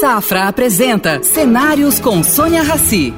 Safra 0.00 0.46
apresenta 0.46 1.24
Cenários 1.24 1.98
com 1.98 2.22
Sônia 2.22 2.62
Rassi. 2.62 3.12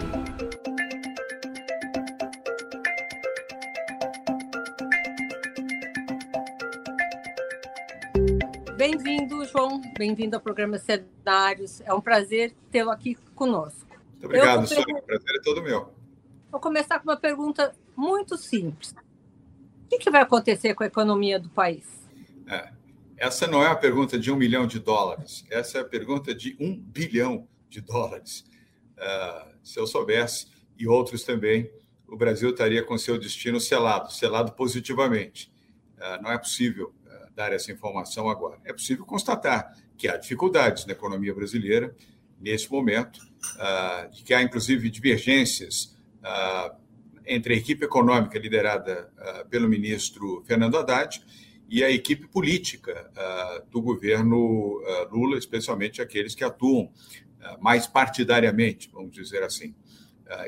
Bem-vindo, 8.78 9.44
João. 9.44 9.82
Bem-vindo 9.98 10.36
ao 10.36 10.40
programa 10.40 10.78
Cenários. 10.78 11.82
É 11.82 11.92
um 11.92 12.00
prazer 12.00 12.54
tê-lo 12.70 12.90
aqui 12.90 13.14
conosco. 13.34 13.86
Muito 14.12 14.24
obrigado, 14.24 14.66
Sônia. 14.66 14.96
O 14.96 15.02
prazer 15.02 15.36
é 15.36 15.42
todo 15.42 15.62
meu. 15.62 15.92
Vou 16.50 16.62
começar 16.62 16.98
com 16.98 17.10
uma 17.10 17.16
pergunta 17.18 17.74
muito 17.94 18.38
simples. 18.38 18.94
O 19.92 19.98
que 19.98 20.10
vai 20.10 20.22
acontecer 20.22 20.72
com 20.72 20.82
a 20.82 20.86
economia 20.86 21.38
do 21.38 21.50
país? 21.50 21.84
É, 22.48 22.70
essa 23.20 23.46
não 23.46 23.62
é 23.62 23.66
a 23.66 23.76
pergunta 23.76 24.18
de 24.18 24.32
um 24.32 24.36
milhão 24.36 24.66
de 24.66 24.78
dólares, 24.78 25.44
essa 25.50 25.76
é 25.76 25.80
a 25.82 25.84
pergunta 25.84 26.34
de 26.34 26.56
um 26.58 26.74
bilhão 26.74 27.46
de 27.68 27.82
dólares. 27.82 28.46
Uh, 28.96 29.54
se 29.62 29.78
eu 29.78 29.86
soubesse, 29.86 30.46
e 30.78 30.88
outros 30.88 31.22
também, 31.22 31.70
o 32.08 32.16
Brasil 32.16 32.48
estaria 32.48 32.82
com 32.82 32.96
seu 32.96 33.18
destino 33.18 33.60
selado, 33.60 34.10
selado 34.10 34.52
positivamente. 34.52 35.52
Uh, 35.98 36.22
não 36.22 36.32
é 36.32 36.38
possível 36.38 36.94
uh, 37.04 37.30
dar 37.34 37.52
essa 37.52 37.70
informação 37.70 38.30
agora. 38.30 38.58
É 38.64 38.72
possível 38.72 39.04
constatar 39.04 39.76
que 39.98 40.08
há 40.08 40.16
dificuldades 40.16 40.86
na 40.86 40.92
economia 40.92 41.34
brasileira 41.34 41.94
nesse 42.40 42.72
momento, 42.72 43.20
de 44.12 44.24
que 44.24 44.32
há 44.32 44.40
inclusive 44.40 44.88
divergências 44.88 45.94
entre 47.26 47.52
a 47.52 47.56
equipe 47.58 47.84
econômica 47.84 48.38
liderada 48.38 49.12
pelo 49.50 49.68
ministro 49.68 50.42
Fernando 50.46 50.78
Haddad 50.78 51.22
e 51.70 51.84
a 51.84 51.90
equipe 51.90 52.26
política 52.26 53.08
uh, 53.16 53.70
do 53.70 53.80
governo 53.80 54.80
uh, 54.80 55.08
Lula, 55.16 55.38
especialmente 55.38 56.02
aqueles 56.02 56.34
que 56.34 56.42
atuam 56.42 56.86
uh, 56.86 57.62
mais 57.62 57.86
partidariamente, 57.86 58.90
vamos 58.92 59.12
dizer 59.12 59.44
assim. 59.44 59.72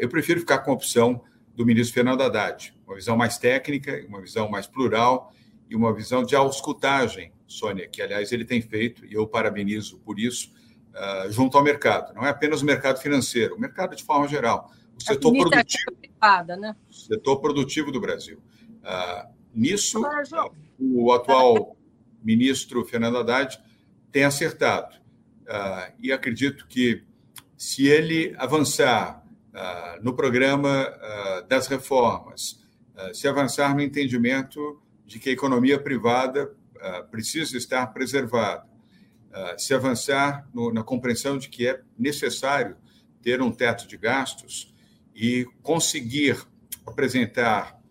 eu 0.01 0.09
prefiro 0.09 0.41
ficar 0.41 0.59
com 0.59 0.73
a 0.73 0.75
opção 0.75 1.23
do 1.55 1.64
ministro 1.64 1.95
Fernando 1.95 2.23
Haddad, 2.23 2.75
uma 2.84 2.97
visão 2.97 3.17
mais 3.17 3.39
técnica, 3.39 4.05
uma 4.09 4.20
visão 4.20 4.48
mais 4.48 4.67
plural 4.67 5.33
e 5.70 5.77
uma 5.77 5.95
visão 5.95 6.25
de 6.25 6.34
auscultagem, 6.34 7.33
Sônia, 7.47 7.86
que 7.86 8.03
aliás 8.03 8.33
ele 8.33 8.45
tem 8.45 8.61
feito 8.61 9.07
e 9.07 9.14
eu 9.14 9.27
parabenizo 9.27 9.98
por 10.01 10.19
isso, 10.19 10.53
junto 11.31 11.59
ao 11.59 11.64
mercado. 11.64 12.14
Não 12.14 12.25
é 12.25 12.31
apenas 12.31 12.62
o 12.62 12.64
mercado 12.64 13.01
financeiro, 13.01 13.57
o 13.57 13.61
mercado 13.61 13.95
de 13.95 14.03
forma 14.03 14.27
geral, 14.29 14.70
o 14.97 15.03
setor 15.03 15.33
produtivo, 15.33 15.92
privada, 16.01 16.57
né? 16.57 16.77
o 16.89 16.95
setor 16.95 17.41
produtivo 17.41 17.92
do 17.92 18.01
Brasil. 18.01 18.39
nisso 19.55 20.01
o 20.95 21.13
atual 21.13 21.77
ministro 22.23 22.85
Fernando 22.85 23.19
Haddad 23.19 23.59
tem 24.11 24.25
acertado. 24.25 24.97
Uh, 25.43 25.93
e 25.99 26.13
acredito 26.13 26.67
que, 26.67 27.03
se 27.57 27.87
ele 27.87 28.35
avançar 28.39 29.25
uh, 29.53 30.03
no 30.03 30.15
programa 30.15 30.89
uh, 30.89 31.49
das 31.49 31.67
reformas, 31.67 32.61
se 33.15 33.27
avançar 33.27 33.75
no 33.75 33.81
entendimento 33.81 34.81
de 35.07 35.19
que 35.19 35.31
a 35.31 35.33
economia 35.33 35.81
privada 35.81 36.55
precisa 37.11 37.57
estar 37.57 37.87
preservada, 37.87 38.65
se 39.57 39.75
avançar 39.75 40.47
no, 40.55 40.73
na 40.73 40.85
compreensão 40.85 41.37
de 41.37 41.49
que 41.49 41.67
é 41.67 41.81
necessário 41.99 42.77
ter 43.21 43.41
um 43.43 43.51
teto 43.51 43.89
de 43.89 43.97
gastos 43.97 44.73
e 45.15 45.47
conseguir 45.63 46.47
apresentar 46.87 47.82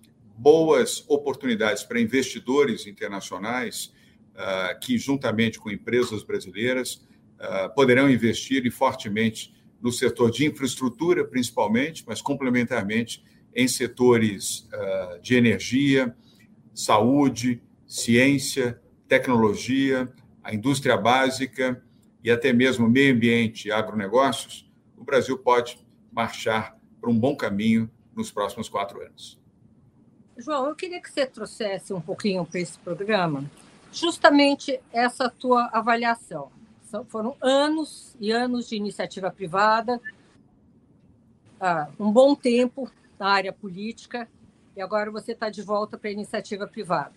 boas 0.41 1.05
oportunidades 1.07 1.83
para 1.83 2.01
investidores 2.01 2.87
internacionais 2.87 3.93
uh, 4.33 4.79
que, 4.79 4.97
juntamente 4.97 5.59
com 5.59 5.69
empresas 5.69 6.23
brasileiras, 6.23 7.07
uh, 7.39 7.73
poderão 7.75 8.09
investir 8.09 8.65
e 8.65 8.71
fortemente 8.71 9.53
no 9.79 9.91
setor 9.91 10.31
de 10.31 10.47
infraestrutura, 10.47 11.23
principalmente, 11.23 12.03
mas 12.07 12.21
complementarmente 12.21 13.23
em 13.53 13.67
setores 13.67 14.67
uh, 14.73 15.21
de 15.21 15.35
energia, 15.35 16.15
saúde, 16.73 17.61
ciência, 17.85 18.81
tecnologia, 19.07 20.11
a 20.43 20.55
indústria 20.55 20.97
básica 20.97 21.83
e 22.23 22.31
até 22.31 22.51
mesmo 22.51 22.89
meio 22.89 23.13
ambiente 23.13 23.67
e 23.67 23.71
agronegócios, 23.71 24.67
o 24.97 25.03
Brasil 25.03 25.37
pode 25.37 25.77
marchar 26.11 26.75
para 26.99 27.09
um 27.09 27.19
bom 27.19 27.35
caminho 27.35 27.89
nos 28.15 28.31
próximos 28.31 28.69
quatro 28.69 29.01
anos. 29.01 29.40
João, 30.37 30.67
eu 30.67 30.75
queria 30.75 31.01
que 31.01 31.11
você 31.11 31.25
trouxesse 31.25 31.93
um 31.93 32.01
pouquinho 32.01 32.45
para 32.45 32.59
esse 32.59 32.77
programa 32.79 33.43
justamente 33.91 34.79
essa 34.91 35.29
tua 35.29 35.65
avaliação. 35.73 36.49
foram 37.07 37.35
anos 37.41 38.15
e 38.19 38.31
anos 38.31 38.67
de 38.67 38.75
iniciativa 38.75 39.31
privada, 39.31 40.01
ah, 41.59 41.87
um 41.99 42.11
bom 42.11 42.35
tempo 42.35 42.89
na 43.19 43.29
área 43.29 43.53
política, 43.53 44.27
e 44.75 44.81
agora 44.81 45.11
você 45.11 45.33
está 45.33 45.49
de 45.49 45.61
volta 45.61 45.97
para 45.97 46.09
a 46.09 46.13
iniciativa 46.13 46.67
privada. 46.67 47.13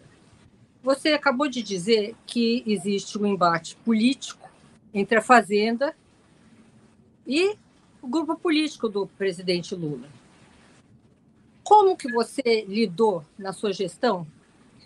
Você 0.82 1.12
acabou 1.12 1.48
de 1.48 1.62
dizer 1.62 2.14
que 2.26 2.62
existe 2.66 3.18
um 3.18 3.26
embate 3.26 3.76
político 3.76 4.48
entre 4.92 5.18
a 5.18 5.22
Fazenda 5.22 5.96
e 7.26 7.56
o 8.02 8.06
grupo 8.06 8.36
político 8.36 8.88
do 8.88 9.06
presidente 9.06 9.74
Lula. 9.74 10.08
Como 11.64 11.96
que 11.96 12.12
você 12.12 12.66
lidou 12.68 13.24
na 13.38 13.54
sua 13.54 13.72
gestão 13.72 14.26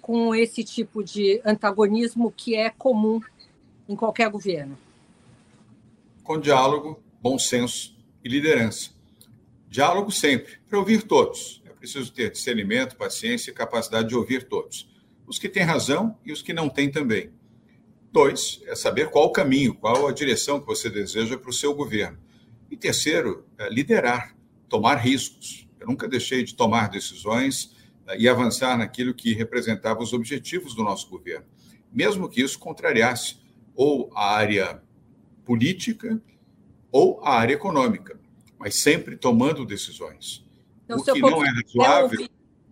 com 0.00 0.32
esse 0.32 0.62
tipo 0.62 1.02
de 1.02 1.42
antagonismo 1.44 2.30
que 2.30 2.54
é 2.54 2.70
comum 2.70 3.20
em 3.88 3.96
qualquer 3.96 4.30
governo? 4.30 4.78
Com 6.22 6.38
diálogo, 6.38 7.02
bom 7.20 7.36
senso 7.36 7.96
e 8.24 8.28
liderança. 8.28 8.90
Diálogo 9.68 10.12
sempre, 10.12 10.56
para 10.68 10.78
ouvir 10.78 11.02
todos. 11.02 11.60
É 11.66 11.70
preciso 11.70 12.12
ter 12.12 12.30
discernimento, 12.30 12.96
paciência 12.96 13.50
e 13.50 13.54
capacidade 13.54 14.08
de 14.08 14.14
ouvir 14.14 14.44
todos. 14.44 14.88
Os 15.26 15.36
que 15.36 15.48
têm 15.48 15.64
razão 15.64 16.16
e 16.24 16.32
os 16.32 16.42
que 16.42 16.52
não 16.52 16.68
têm 16.68 16.90
também. 16.90 17.30
Dois, 18.12 18.62
é 18.66 18.76
saber 18.76 19.10
qual 19.10 19.26
o 19.26 19.32
caminho, 19.32 19.74
qual 19.74 20.06
a 20.06 20.12
direção 20.12 20.60
que 20.60 20.66
você 20.66 20.88
deseja 20.88 21.36
para 21.36 21.50
o 21.50 21.52
seu 21.52 21.74
governo. 21.74 22.18
E 22.70 22.76
terceiro, 22.76 23.44
é 23.58 23.68
liderar, 23.68 24.36
tomar 24.68 24.94
riscos. 24.94 25.67
Eu 25.80 25.86
nunca 25.86 26.08
deixei 26.08 26.42
de 26.42 26.54
tomar 26.54 26.88
decisões 26.88 27.74
eh, 28.06 28.18
e 28.20 28.28
avançar 28.28 28.76
naquilo 28.76 29.14
que 29.14 29.32
representava 29.32 30.02
os 30.02 30.12
objetivos 30.12 30.74
do 30.74 30.82
nosso 30.82 31.08
governo, 31.08 31.46
mesmo 31.92 32.28
que 32.28 32.40
isso 32.40 32.58
contrariasse 32.58 33.38
ou 33.74 34.10
a 34.14 34.34
área 34.34 34.82
política 35.44 36.20
ou 36.90 37.20
a 37.22 37.34
área 37.34 37.54
econômica, 37.54 38.18
mas 38.58 38.76
sempre 38.76 39.16
tomando 39.16 39.64
decisões. 39.64 40.44
Então, 40.84 40.98
o 40.98 41.04
que 41.04 41.20
não 41.20 41.44
é 41.44 41.50
razoável 41.50 42.28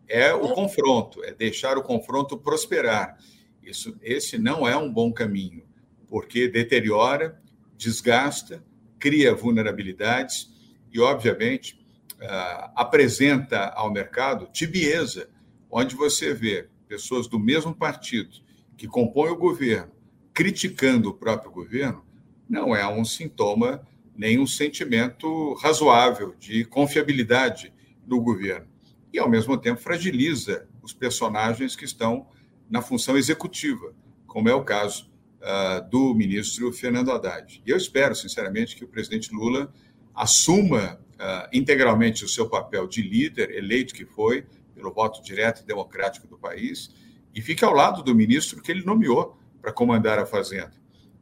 é 0.08 0.32
o 0.32 0.54
confronto, 0.54 1.22
é 1.24 1.32
deixar 1.32 1.76
o 1.76 1.82
confronto 1.82 2.36
prosperar. 2.36 3.18
Isso, 3.62 3.96
esse 4.02 4.38
não 4.38 4.66
é 4.66 4.76
um 4.76 4.92
bom 4.92 5.12
caminho, 5.12 5.64
porque 6.08 6.48
deteriora, 6.48 7.40
desgasta, 7.76 8.64
cria 8.98 9.34
vulnerabilidades 9.34 10.50
e, 10.92 11.00
obviamente, 11.00 11.78
uh, 12.20 12.70
apresenta 12.74 13.68
ao 13.68 13.92
mercado 13.92 14.48
tibieza, 14.52 15.28
onde 15.70 15.94
você 15.94 16.32
vê 16.32 16.68
pessoas 16.88 17.26
do 17.26 17.38
mesmo 17.38 17.74
partido 17.74 18.30
que 18.76 18.86
compõem 18.86 19.30
o 19.30 19.36
governo 19.36 19.96
criticando 20.36 21.08
o 21.08 21.14
próprio 21.14 21.50
governo, 21.50 22.04
não 22.46 22.76
é 22.76 22.86
um 22.86 23.06
sintoma 23.06 23.80
nem 24.14 24.38
um 24.38 24.46
sentimento 24.46 25.54
razoável 25.54 26.34
de 26.38 26.62
confiabilidade 26.66 27.72
do 28.06 28.20
governo. 28.20 28.66
E, 29.10 29.18
ao 29.18 29.30
mesmo 29.30 29.56
tempo, 29.56 29.80
fragiliza 29.80 30.68
os 30.82 30.92
personagens 30.92 31.74
que 31.74 31.86
estão 31.86 32.26
na 32.68 32.82
função 32.82 33.16
executiva, 33.16 33.94
como 34.26 34.48
é 34.48 34.54
o 34.54 34.62
caso 34.62 35.10
uh, 35.40 35.88
do 35.90 36.14
ministro 36.14 36.70
Fernando 36.70 37.10
Haddad. 37.10 37.62
E 37.64 37.70
eu 37.70 37.76
espero, 37.76 38.14
sinceramente, 38.14 38.76
que 38.76 38.84
o 38.84 38.88
presidente 38.88 39.32
Lula 39.32 39.72
assuma 40.14 41.00
uh, 41.16 41.48
integralmente 41.52 42.24
o 42.24 42.28
seu 42.28 42.48
papel 42.48 42.86
de 42.86 43.02
líder, 43.02 43.50
eleito 43.50 43.94
que 43.94 44.04
foi, 44.04 44.44
pelo 44.74 44.92
voto 44.92 45.22
direto 45.22 45.62
e 45.62 45.66
democrático 45.66 46.26
do 46.26 46.38
país, 46.38 46.90
e 47.34 47.40
fique 47.40 47.64
ao 47.64 47.74
lado 47.74 48.02
do 48.02 48.14
ministro 48.14 48.62
que 48.62 48.70
ele 48.70 48.84
nomeou 48.84 49.36
para 49.60 49.72
comandar 49.72 50.18
a 50.18 50.26
Fazenda, 50.26 50.74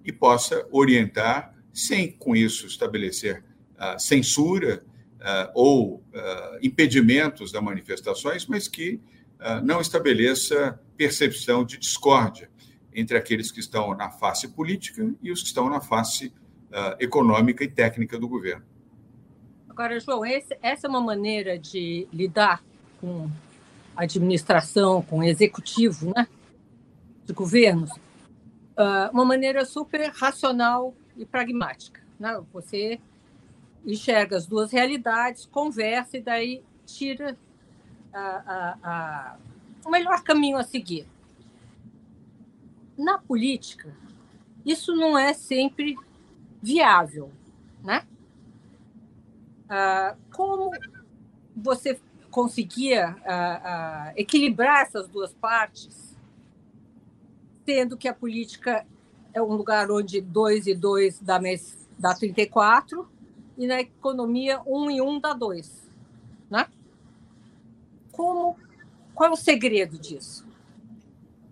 e 0.05 0.13
possa 0.13 0.67
orientar, 0.71 1.55
sem 1.73 2.11
com 2.13 2.37
isso 2.37 2.67
estabelecer 2.67 3.43
uh, 3.77 3.99
censura 3.99 4.85
uh, 5.21 5.51
ou 5.55 6.05
impedimentos 6.63 7.51
das 7.53 7.63
manifestações, 7.63 8.47
mas 8.47 8.69
que 8.69 9.01
não 9.63 9.81
estabeleça 9.81 10.81
percepção 10.97 11.65
de 11.65 11.77
discórdia 11.77 12.49
entre 12.95 13.19
aqueles 13.19 13.51
que 13.51 13.61
estão 13.61 13.95
na 13.95 14.09
face 14.09 14.49
política 14.49 15.13
e 15.21 15.31
os 15.31 15.43
que 15.43 15.49
estão 15.49 15.69
na 15.69 15.81
face 15.81 16.33
econômica 16.99 17.63
e 17.63 17.69
técnica 17.69 18.19
do 18.19 18.27
governo. 18.27 18.65
Agora, 19.75 19.99
João, 19.99 20.25
esse, 20.25 20.57
essa 20.63 20.87
é 20.87 20.89
uma 20.89 21.01
maneira 21.01 21.59
de 21.59 22.07
lidar 22.13 22.63
com 23.01 23.29
administração, 23.97 25.03
com 25.03 25.21
executivo, 25.21 26.13
né, 26.15 26.29
de 27.25 27.33
governos, 27.33 27.91
uh, 27.91 29.11
uma 29.13 29.25
maneira 29.25 29.65
super 29.65 30.13
racional 30.15 30.95
e 31.17 31.27
pragmática. 31.27 32.01
Né? 32.21 32.41
Você 32.53 33.01
enxerga 33.85 34.37
as 34.37 34.47
duas 34.47 34.71
realidades, 34.71 35.45
conversa 35.45 36.19
e 36.19 36.23
daí 36.23 36.63
tira 36.87 37.37
a, 38.13 38.21
a, 38.21 38.79
a, 38.81 39.37
o 39.85 39.91
melhor 39.91 40.23
caminho 40.23 40.57
a 40.57 40.63
seguir. 40.63 41.05
Na 42.97 43.19
política, 43.19 43.93
isso 44.65 44.95
não 44.95 45.19
é 45.19 45.33
sempre 45.33 45.97
viável, 46.63 47.33
né? 47.83 48.07
Ah, 49.69 50.15
como 50.31 50.71
você 51.57 51.99
conseguia 52.31 53.17
ah, 53.25 53.61
ah, 53.65 54.13
equilibrar 54.17 54.83
essas 54.83 55.09
duas 55.09 55.33
partes, 55.33 56.17
sendo 57.65 57.97
que 57.97 58.09
a 58.09 58.15
política 58.15 58.87
é 59.33 59.41
um 59.41 59.55
lugar 59.55 59.91
onde 59.91 60.21
2 60.21 60.67
e 60.67 60.75
2 60.75 61.21
dá, 61.21 61.41
dá 61.99 62.15
34 62.15 63.09
e 63.57 63.67
na 63.67 63.81
economia 63.81 64.61
1 64.67 64.77
um 64.77 64.91
e 64.91 65.01
1 65.01 65.09
um 65.09 65.21
dá 65.21 65.33
2, 65.33 65.89
né? 66.51 66.67
Como, 68.13 68.57
qual 69.15 69.31
é 69.31 69.33
o 69.33 69.37
segredo 69.37 69.99
disso? 69.99 70.47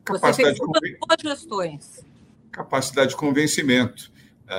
Capacidade 0.04 0.58
Você 0.58 0.80
fez 0.80 0.98
duas 0.98 1.38
gestões. 1.38 2.04
Capacidade 2.50 3.10
de 3.10 3.16
convencimento, 3.16 4.12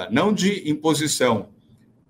não 0.10 0.34
de 0.34 0.70
imposição, 0.70 1.53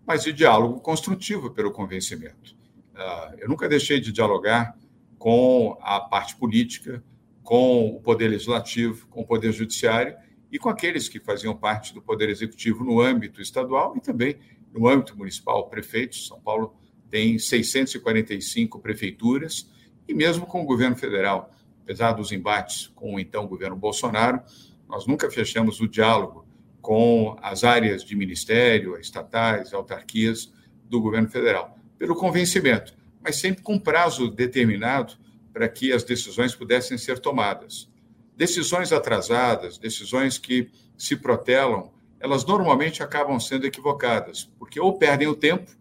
mas 0.05 0.23
de 0.23 0.33
diálogo 0.33 0.79
construtivo 0.79 1.51
pelo 1.51 1.71
convencimento. 1.71 2.55
Ah, 2.95 3.33
eu 3.37 3.47
nunca 3.47 3.67
deixei 3.67 3.99
de 3.99 4.11
dialogar 4.11 4.77
com 5.17 5.77
a 5.81 5.99
parte 5.99 6.35
política, 6.35 7.03
com 7.41 7.87
o 7.87 8.01
poder 8.01 8.27
legislativo, 8.27 9.07
com 9.07 9.21
o 9.21 9.25
poder 9.25 9.51
judiciário 9.51 10.15
e 10.51 10.59
com 10.59 10.69
aqueles 10.69 11.09
que 11.09 11.19
faziam 11.19 11.55
parte 11.55 11.93
do 11.93 12.01
poder 12.01 12.29
executivo 12.29 12.83
no 12.83 13.01
âmbito 13.01 13.41
estadual 13.41 13.95
e 13.97 14.01
também 14.01 14.37
no 14.71 14.87
âmbito 14.87 15.17
municipal, 15.17 15.67
prefeitos. 15.69 16.27
São 16.27 16.39
Paulo 16.39 16.75
tem 17.09 17.39
645 17.39 18.79
prefeituras 18.79 19.69
e 20.07 20.13
mesmo 20.13 20.45
com 20.45 20.61
o 20.61 20.65
governo 20.65 20.95
federal, 20.95 21.51
apesar 21.81 22.13
dos 22.13 22.31
embates 22.31 22.87
com 22.95 23.15
o 23.15 23.19
então 23.19 23.47
governo 23.47 23.75
Bolsonaro, 23.75 24.41
nós 24.87 25.07
nunca 25.07 25.29
fechamos 25.31 25.79
o 25.79 25.87
diálogo 25.87 26.42
com 26.83 27.37
as 27.41 27.63
áreas 27.63 28.03
de 28.03 28.13
ministério, 28.13 28.99
estatais, 28.99 29.73
autarquias 29.73 30.51
do 30.89 30.99
governo 30.99 31.29
federal, 31.29 31.79
pelo 31.97 32.13
convencimento, 32.13 32.93
mas 33.21 33.37
sempre 33.37 33.63
com 33.63 33.79
prazo 33.79 34.29
determinado 34.29 35.13
para 35.53 35.69
que 35.69 35.93
as 35.93 36.03
decisões 36.03 36.53
pudessem 36.53 36.97
ser 36.97 37.19
tomadas. 37.19 37.89
Decisões 38.35 38.91
atrasadas, 38.91 39.77
decisões 39.77 40.37
que 40.37 40.69
se 40.97 41.15
protelam, 41.15 41.93
elas 42.19 42.43
normalmente 42.43 43.01
acabam 43.01 43.39
sendo 43.39 43.65
equivocadas, 43.65 44.43
porque 44.59 44.77
ou 44.77 44.97
perdem 44.97 45.29
o 45.29 45.35
tempo, 45.35 45.71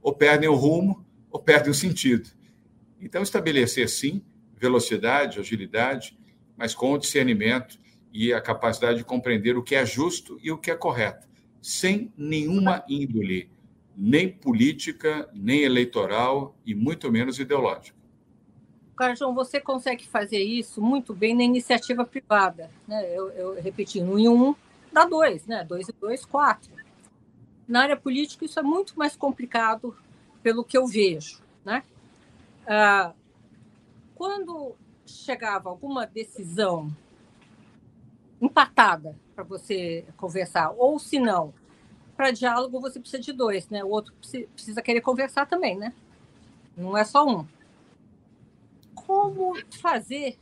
ou 0.00 0.14
perdem 0.14 0.48
o 0.48 0.54
rumo, 0.54 1.04
ou 1.32 1.40
perdem 1.40 1.72
o 1.72 1.74
sentido. 1.74 2.30
Então, 3.00 3.24
estabelecer, 3.24 3.88
sim, 3.88 4.22
velocidade, 4.56 5.40
agilidade, 5.40 6.16
mas 6.56 6.76
com 6.76 6.92
o 6.92 6.98
discernimento 6.98 7.76
e 8.14 8.32
a 8.32 8.40
capacidade 8.40 8.98
de 8.98 9.04
compreender 9.04 9.56
o 9.56 9.62
que 9.62 9.74
é 9.74 9.84
justo 9.84 10.38
e 10.40 10.52
o 10.52 10.56
que 10.56 10.70
é 10.70 10.76
correto, 10.76 11.26
sem 11.60 12.12
nenhuma 12.16 12.84
índole, 12.88 13.50
nem 13.96 14.30
política, 14.30 15.28
nem 15.34 15.62
eleitoral 15.62 16.54
e 16.64 16.76
muito 16.76 17.10
menos 17.10 17.40
ideológica. 17.40 17.98
Cara, 18.96 19.16
João, 19.16 19.34
você 19.34 19.60
consegue 19.60 20.06
fazer 20.06 20.38
isso 20.38 20.80
muito 20.80 21.12
bem 21.12 21.34
na 21.34 21.42
iniciativa 21.42 22.04
privada. 22.04 22.70
Né? 22.86 23.04
Eu, 23.12 23.30
eu 23.30 23.60
repeti, 23.60 24.00
um 24.00 24.16
em 24.16 24.28
um 24.28 24.54
dá 24.92 25.04
dois, 25.04 25.44
né? 25.46 25.64
dois 25.64 25.88
e 25.88 25.92
dois, 25.92 26.24
quatro. 26.24 26.70
Na 27.66 27.82
área 27.82 27.96
política, 27.96 28.44
isso 28.44 28.60
é 28.60 28.62
muito 28.62 28.96
mais 28.96 29.16
complicado 29.16 29.96
pelo 30.40 30.62
que 30.62 30.78
eu 30.78 30.86
vejo. 30.86 31.42
Né? 31.64 31.82
Ah, 32.64 33.12
quando 34.14 34.76
chegava 35.04 35.68
alguma 35.68 36.06
decisão 36.06 36.94
empatada 38.44 39.16
para 39.34 39.44
você 39.44 40.04
conversar. 40.16 40.70
Ou 40.76 40.98
se 40.98 41.18
não, 41.18 41.52
para 42.16 42.30
diálogo 42.30 42.80
você 42.80 43.00
precisa 43.00 43.22
de 43.22 43.32
dois, 43.32 43.68
né? 43.68 43.82
O 43.82 43.88
outro 43.88 44.14
precisa 44.54 44.82
querer 44.82 45.00
conversar 45.00 45.46
também, 45.46 45.76
né? 45.76 45.92
Não 46.76 46.96
é 46.96 47.04
só 47.04 47.26
um. 47.26 47.46
Como 48.94 49.56
fazer 49.80 50.38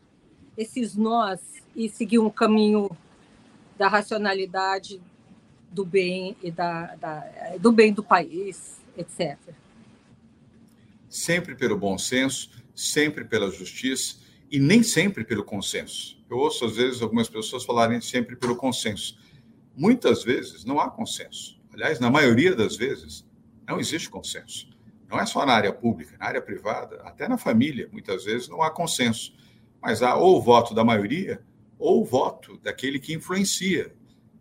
esses 0.56 0.96
nós 0.96 1.40
e 1.74 1.88
seguir 1.88 2.18
um 2.18 2.30
caminho 2.30 2.90
da 3.78 3.88
racionalidade, 3.88 5.00
do 5.70 5.84
bem 5.84 6.36
e 6.42 6.50
da, 6.50 6.94
da, 6.96 7.20
do 7.58 7.72
bem 7.72 7.92
do 7.92 8.02
país, 8.02 8.80
etc. 8.96 9.38
Sempre 11.08 11.54
pelo 11.54 11.76
bom 11.76 11.96
senso, 11.96 12.50
sempre 12.74 13.24
pela 13.24 13.50
justiça 13.50 14.16
e 14.50 14.58
nem 14.58 14.82
sempre 14.82 15.24
pelo 15.24 15.42
consenso. 15.42 16.21
Eu 16.32 16.38
ouço, 16.38 16.64
às 16.64 16.76
vezes, 16.76 17.02
algumas 17.02 17.28
pessoas 17.28 17.62
falarem 17.62 18.00
sempre 18.00 18.34
pelo 18.34 18.56
consenso. 18.56 19.18
Muitas 19.76 20.24
vezes 20.24 20.64
não 20.64 20.80
há 20.80 20.90
consenso. 20.90 21.60
Aliás, 21.70 22.00
na 22.00 22.10
maioria 22.10 22.56
das 22.56 22.74
vezes, 22.74 23.28
não 23.68 23.78
existe 23.78 24.08
consenso. 24.08 24.66
Não 25.10 25.20
é 25.20 25.26
só 25.26 25.44
na 25.44 25.52
área 25.52 25.74
pública, 25.74 26.16
na 26.18 26.24
área 26.24 26.40
privada, 26.40 27.02
até 27.02 27.28
na 27.28 27.36
família, 27.36 27.86
muitas 27.92 28.24
vezes 28.24 28.48
não 28.48 28.62
há 28.62 28.70
consenso. 28.70 29.34
Mas 29.78 30.02
há 30.02 30.16
ou 30.16 30.38
o 30.38 30.40
voto 30.40 30.74
da 30.74 30.82
maioria 30.82 31.44
ou 31.78 32.00
o 32.00 32.04
voto 32.04 32.56
daquele 32.62 32.98
que 32.98 33.12
influencia. 33.12 33.94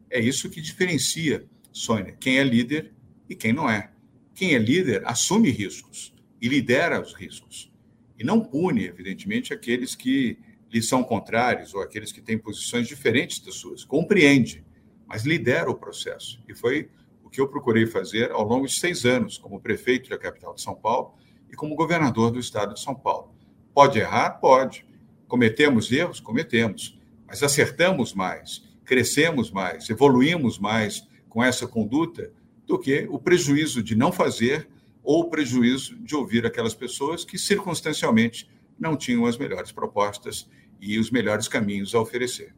É 0.09 0.17
isso 0.17 0.49
que 0.49 0.61
diferencia, 0.61 1.45
Sônia, 1.73 2.15
quem 2.17 2.39
é 2.39 2.43
líder 2.45 2.93
e 3.27 3.35
quem 3.35 3.51
não 3.51 3.69
é. 3.69 3.91
Quem 4.33 4.55
é 4.55 4.57
líder 4.57 5.05
assume 5.05 5.49
riscos 5.49 6.13
e 6.41 6.47
lidera 6.47 7.01
os 7.01 7.13
riscos. 7.13 7.69
E 8.17 8.23
não 8.23 8.39
pune, 8.39 8.85
evidentemente, 8.85 9.53
aqueles 9.53 9.93
que 9.93 10.39
lhe 10.71 10.81
são 10.81 11.03
contrários 11.03 11.73
ou 11.73 11.81
aqueles 11.81 12.11
que 12.11 12.21
têm 12.21 12.37
posições 12.37 12.87
diferentes 12.87 13.39
das 13.39 13.55
suas. 13.55 13.83
Compreende, 13.83 14.63
mas 15.05 15.23
lidera 15.23 15.69
o 15.69 15.75
processo. 15.75 16.41
E 16.47 16.55
foi 16.55 16.89
o 17.23 17.29
que 17.29 17.41
eu 17.41 17.47
procurei 17.47 17.85
fazer 17.85 18.31
ao 18.31 18.43
longo 18.43 18.65
de 18.65 18.73
seis 18.73 19.05
anos, 19.05 19.37
como 19.37 19.59
prefeito 19.59 20.09
da 20.09 20.17
capital 20.17 20.55
de 20.55 20.61
São 20.61 20.73
Paulo 20.73 21.13
e 21.51 21.55
como 21.55 21.75
governador 21.75 22.31
do 22.31 22.39
estado 22.39 22.73
de 22.73 22.79
São 22.79 22.95
Paulo. 22.95 23.35
Pode 23.73 23.99
errar? 23.99 24.31
Pode. 24.39 24.85
Cometemos 25.27 25.91
erros? 25.91 26.19
Cometemos. 26.19 26.97
Mas 27.27 27.43
acertamos 27.43 28.13
mais, 28.13 28.63
crescemos 28.83 29.51
mais, 29.51 29.89
evoluímos 29.89 30.59
mais 30.59 31.07
com 31.29 31.43
essa 31.43 31.65
conduta 31.65 32.31
do 32.65 32.77
que 32.77 33.07
o 33.09 33.17
prejuízo 33.17 33.81
de 33.81 33.95
não 33.95 34.11
fazer 34.11 34.67
ou 35.03 35.21
o 35.21 35.29
prejuízo 35.29 35.95
de 36.03 36.15
ouvir 36.15 36.45
aquelas 36.45 36.73
pessoas 36.73 37.23
que 37.23 37.37
circunstancialmente 37.37 38.49
não 38.81 38.97
tinham 38.97 39.27
as 39.27 39.37
melhores 39.37 39.71
propostas 39.71 40.49
e 40.81 40.97
os 40.97 41.11
melhores 41.11 41.47
caminhos 41.47 41.93
a 41.93 42.01
oferecer. 42.01 42.53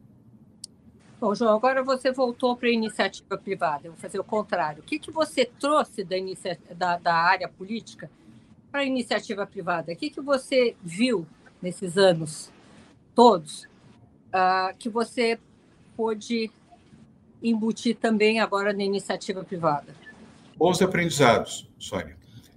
Bom, 1.20 1.34
João, 1.34 1.54
agora 1.54 1.82
você 1.82 2.10
voltou 2.10 2.56
para 2.56 2.68
a 2.68 2.72
iniciativa 2.72 3.36
privada. 3.36 3.86
Eu 3.86 3.92
vou 3.92 4.00
fazer 4.00 4.18
o 4.18 4.24
contrário. 4.24 4.82
O 4.82 4.84
que, 4.84 4.98
que 4.98 5.10
você 5.10 5.44
trouxe 5.44 6.02
da, 6.02 6.16
inicia... 6.16 6.58
da, 6.74 6.96
da 6.96 7.14
área 7.14 7.48
política 7.48 8.10
para 8.72 8.80
a 8.80 8.84
iniciativa 8.84 9.46
privada? 9.46 9.92
O 9.92 9.96
que, 9.96 10.08
que 10.08 10.20
você 10.20 10.74
viu 10.82 11.26
nesses 11.62 11.98
anos 11.98 12.50
todos 13.14 13.64
uh, 13.64 14.76
que 14.78 14.88
você 14.88 15.38
pôde 15.96 16.50
embutir 17.42 17.96
também 17.96 18.40
agora 18.40 18.72
na 18.72 18.82
iniciativa 18.82 19.44
privada? 19.44 19.94
Bons 20.56 20.80
aprendizados, 20.80 21.68
Sônia. 21.78 22.16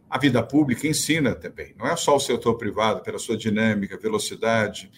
A 0.10 0.18
vida 0.18 0.42
pública 0.42 0.88
ensina 0.88 1.36
também, 1.36 1.74
não 1.78 1.86
é 1.86 1.96
só 1.96 2.16
o 2.16 2.20
setor 2.20 2.56
privado, 2.56 3.02
pela 3.02 3.20
sua 3.20 3.38
dinâmica, 3.38 3.98
velocidade, 3.98 4.90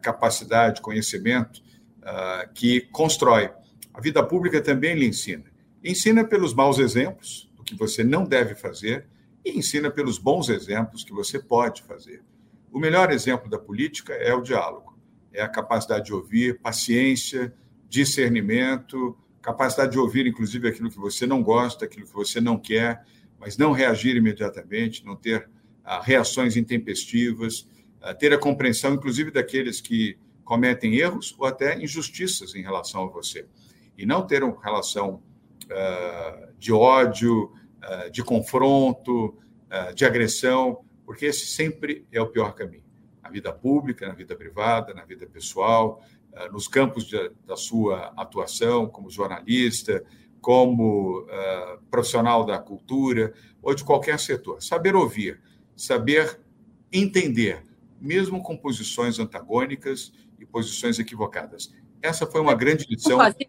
capacidade, 0.00 0.80
conhecimento, 0.80 1.62
ah, 2.02 2.48
que 2.54 2.82
constrói. 2.92 3.50
A 3.92 4.00
vida 4.00 4.22
pública 4.22 4.60
também 4.60 4.94
lhe 4.94 5.06
ensina. 5.06 5.44
Ensina 5.82 6.24
pelos 6.24 6.54
maus 6.54 6.78
exemplos, 6.78 7.50
do 7.56 7.64
que 7.64 7.74
você 7.74 8.04
não 8.04 8.24
deve 8.24 8.54
fazer, 8.54 9.06
e 9.44 9.58
ensina 9.58 9.90
pelos 9.90 10.18
bons 10.18 10.48
exemplos 10.48 11.02
que 11.02 11.12
você 11.12 11.38
pode 11.38 11.82
fazer. 11.82 12.22
O 12.70 12.78
melhor 12.78 13.10
exemplo 13.10 13.50
da 13.50 13.58
política 13.58 14.14
é 14.14 14.32
o 14.32 14.40
diálogo, 14.40 14.96
é 15.32 15.42
a 15.42 15.48
capacidade 15.48 16.06
de 16.06 16.14
ouvir, 16.14 16.60
paciência, 16.60 17.52
discernimento, 17.88 19.16
capacidade 19.40 19.92
de 19.92 19.98
ouvir, 19.98 20.26
inclusive, 20.26 20.68
aquilo 20.68 20.90
que 20.90 20.98
você 20.98 21.26
não 21.26 21.42
gosta, 21.42 21.84
aquilo 21.84 22.06
que 22.06 22.14
você 22.14 22.40
não 22.40 22.56
quer, 22.56 23.04
mas 23.42 23.58
não 23.58 23.72
reagir 23.72 24.14
imediatamente, 24.14 25.04
não 25.04 25.16
ter 25.16 25.50
ah, 25.84 26.00
reações 26.00 26.56
intempestivas, 26.56 27.66
ter 28.20 28.32
a 28.32 28.38
compreensão, 28.38 28.94
inclusive, 28.94 29.32
daqueles 29.32 29.80
que 29.80 30.16
cometem 30.44 30.94
erros 30.94 31.34
ou 31.36 31.44
até 31.44 31.76
injustiças 31.82 32.54
em 32.54 32.62
relação 32.62 33.04
a 33.04 33.08
você. 33.08 33.46
E 33.98 34.06
não 34.06 34.24
ter 34.24 34.44
uma 34.44 34.60
relação 34.62 35.22
uh, 35.64 36.52
de 36.58 36.72
ódio, 36.72 37.52
de 38.12 38.22
confronto, 38.22 39.36
de 39.94 40.04
agressão, 40.04 40.84
porque 41.04 41.26
esse 41.26 41.46
sempre 41.46 42.06
é 42.12 42.20
o 42.20 42.28
pior 42.28 42.54
caminho. 42.54 42.84
Na 43.20 43.28
vida 43.28 43.52
pública, 43.52 44.06
na 44.06 44.14
vida 44.14 44.36
privada, 44.36 44.94
na 44.94 45.04
vida 45.04 45.26
pessoal, 45.26 46.00
nos 46.52 46.68
campos 46.68 47.10
da 47.44 47.56
sua 47.56 48.12
atuação 48.16 48.88
como 48.88 49.10
jornalista, 49.10 50.04
como 50.42 51.20
uh, 51.20 51.80
profissional 51.88 52.44
da 52.44 52.58
cultura 52.58 53.32
ou 53.62 53.74
de 53.74 53.84
qualquer 53.84 54.18
setor. 54.18 54.60
Saber 54.60 54.96
ouvir, 54.96 55.40
saber 55.76 56.38
entender, 56.92 57.64
mesmo 58.00 58.42
com 58.42 58.56
posições 58.56 59.20
antagônicas 59.20 60.12
e 60.38 60.44
posições 60.44 60.98
equivocadas. 60.98 61.72
Essa 62.02 62.26
foi 62.26 62.40
uma 62.40 62.54
grande 62.54 62.84
lição 62.90 63.18
que 63.32 63.48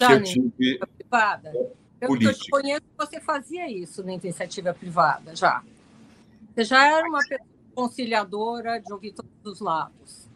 eu 0.00 0.22
tive 0.22 0.78
privada. 0.96 1.52
Eu, 2.00 2.16
eu 2.16 2.32
te 2.32 2.48
conheço, 2.48 2.86
você 2.96 3.20
fazia 3.20 3.68
isso 3.68 4.04
na 4.04 4.14
iniciativa 4.14 4.72
privada 4.72 5.34
já. 5.34 5.64
Você 6.54 6.62
já 6.62 6.86
era 6.86 7.08
uma 7.08 7.20
conciliadora 7.74 8.78
de 8.78 8.92
ouvir 8.92 9.12
todos 9.12 9.32
os 9.44 9.60
lados. 9.60 10.28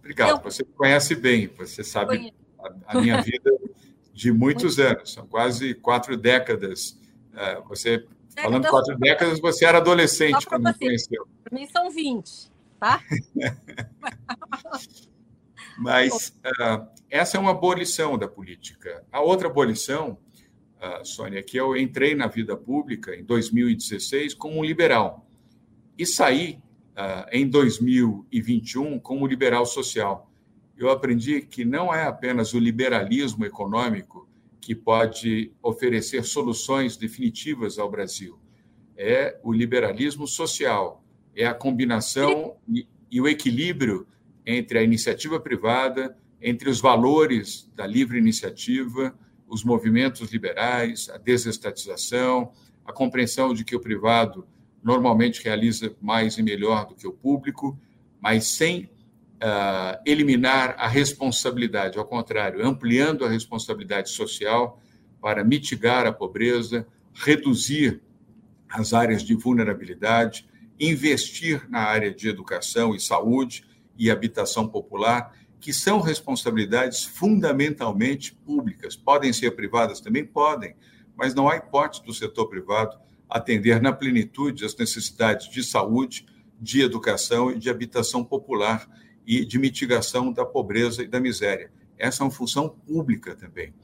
Obrigado. 0.00 0.30
Eu... 0.30 0.42
Você 0.42 0.64
conhece 0.64 1.14
bem, 1.14 1.46
você 1.56 1.84
sabe 1.84 2.34
a, 2.58 2.98
a 2.98 3.00
minha 3.00 3.22
vida 3.22 3.59
de 4.12 4.32
muitos 4.32 4.78
anos, 4.78 5.12
são 5.12 5.26
quase 5.26 5.74
quatro 5.74 6.16
décadas. 6.16 6.98
É, 7.34 7.60
você, 7.62 8.06
falando 8.36 8.68
quatro 8.68 8.96
décadas, 8.98 9.40
você 9.40 9.64
era 9.64 9.78
adolescente 9.78 10.46
quando 10.46 10.64
me 10.64 10.74
conheceu. 10.74 11.26
Para 11.44 11.58
mim 11.58 11.66
são 11.68 11.90
20, 11.90 12.50
tá? 12.78 13.00
Mas 15.80 16.36
uh, 16.44 16.86
essa 17.08 17.36
é 17.36 17.40
uma 17.40 17.54
boa 17.54 17.74
lição 17.74 18.18
da 18.18 18.28
política. 18.28 19.02
A 19.10 19.20
outra 19.20 19.48
boa 19.48 19.66
lição, 19.66 20.18
uh, 20.76 21.04
Sônia, 21.04 21.38
é 21.38 21.42
que 21.42 21.56
eu 21.56 21.76
entrei 21.76 22.14
na 22.14 22.26
vida 22.26 22.56
pública 22.56 23.14
em 23.14 23.24
2016 23.24 24.34
como 24.34 24.58
um 24.58 24.64
liberal 24.64 25.26
e 25.96 26.04
saí 26.04 26.60
uh, 26.92 27.26
em 27.32 27.48
2021 27.48 28.98
como 28.98 29.26
liberal 29.26 29.64
social 29.64 30.29
eu 30.80 30.90
aprendi 30.90 31.42
que 31.42 31.62
não 31.62 31.94
é 31.94 32.04
apenas 32.04 32.54
o 32.54 32.58
liberalismo 32.58 33.44
econômico 33.44 34.26
que 34.58 34.74
pode 34.74 35.52
oferecer 35.62 36.24
soluções 36.24 36.96
definitivas 36.96 37.78
ao 37.78 37.90
Brasil. 37.90 38.38
É 38.96 39.38
o 39.42 39.52
liberalismo 39.52 40.26
social, 40.26 41.04
é 41.36 41.44
a 41.44 41.52
combinação 41.52 42.56
e, 42.66 42.88
e 43.10 43.20
o 43.20 43.28
equilíbrio 43.28 44.06
entre 44.46 44.78
a 44.78 44.82
iniciativa 44.82 45.38
privada, 45.38 46.16
entre 46.40 46.70
os 46.70 46.80
valores 46.80 47.70
da 47.76 47.86
livre 47.86 48.18
iniciativa, 48.18 49.14
os 49.46 49.62
movimentos 49.62 50.32
liberais, 50.32 51.10
a 51.10 51.18
desestatização, 51.18 52.52
a 52.86 52.92
compreensão 52.92 53.52
de 53.52 53.64
que 53.64 53.76
o 53.76 53.80
privado 53.80 54.46
normalmente 54.82 55.44
realiza 55.44 55.94
mais 56.00 56.38
e 56.38 56.42
melhor 56.42 56.86
do 56.86 56.94
que 56.94 57.06
o 57.06 57.12
público, 57.12 57.78
mas 58.18 58.46
sem 58.46 58.88
uh, 59.42 60.00
eliminar 60.04 60.74
a 60.78 60.86
responsabilidade, 60.86 61.98
ao 61.98 62.04
contrário, 62.04 62.64
ampliando 62.64 63.24
a 63.24 63.28
responsabilidade 63.28 64.10
social 64.10 64.80
para 65.20 65.44
mitigar 65.44 66.06
a 66.06 66.12
pobreza, 66.12 66.86
reduzir 67.12 68.00
as 68.68 68.92
áreas 68.92 69.22
de 69.22 69.34
vulnerabilidade, 69.34 70.48
investir 70.78 71.68
na 71.68 71.80
área 71.80 72.12
de 72.12 72.28
educação 72.28 72.94
e 72.94 73.00
saúde 73.00 73.64
e 73.98 74.10
habitação 74.10 74.68
popular, 74.68 75.34
que 75.58 75.72
são 75.72 76.00
responsabilidades 76.00 77.04
fundamentalmente 77.04 78.32
públicas. 78.32 78.96
Podem 78.96 79.32
ser 79.32 79.50
privadas 79.50 80.00
também? 80.00 80.24
Podem, 80.24 80.74
mas 81.16 81.34
não 81.34 81.48
há 81.48 81.56
hipótese 81.56 82.02
do 82.02 82.14
setor 82.14 82.46
privado 82.46 82.98
atender 83.28 83.80
na 83.80 83.92
plenitude 83.92 84.64
as 84.64 84.74
necessidades 84.76 85.50
de 85.50 85.62
saúde, 85.62 86.26
de 86.58 86.82
educação 86.82 87.50
e 87.50 87.58
de 87.58 87.68
habitação 87.68 88.24
popular 88.24 88.88
e 89.26 89.44
de 89.44 89.58
mitigação 89.58 90.32
da 90.32 90.44
pobreza 90.44 91.02
e 91.02 91.08
da 91.08 91.20
miséria. 91.20 91.70
Essa 91.98 92.22
é 92.22 92.24
uma 92.24 92.30
função 92.30 92.68
pública 92.68 93.34
também. 93.36 93.74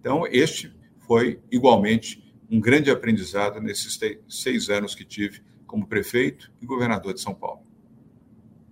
Então, 0.00 0.26
este 0.26 0.74
foi, 1.06 1.40
igualmente, 1.50 2.22
um 2.50 2.60
grande 2.60 2.90
aprendizado 2.90 3.60
nesses 3.60 3.98
seis 4.28 4.68
anos 4.68 4.94
que 4.94 5.04
tive 5.04 5.42
como 5.66 5.86
prefeito 5.86 6.50
e 6.60 6.66
governador 6.66 7.14
de 7.14 7.20
São 7.20 7.34
Paulo. 7.34 7.62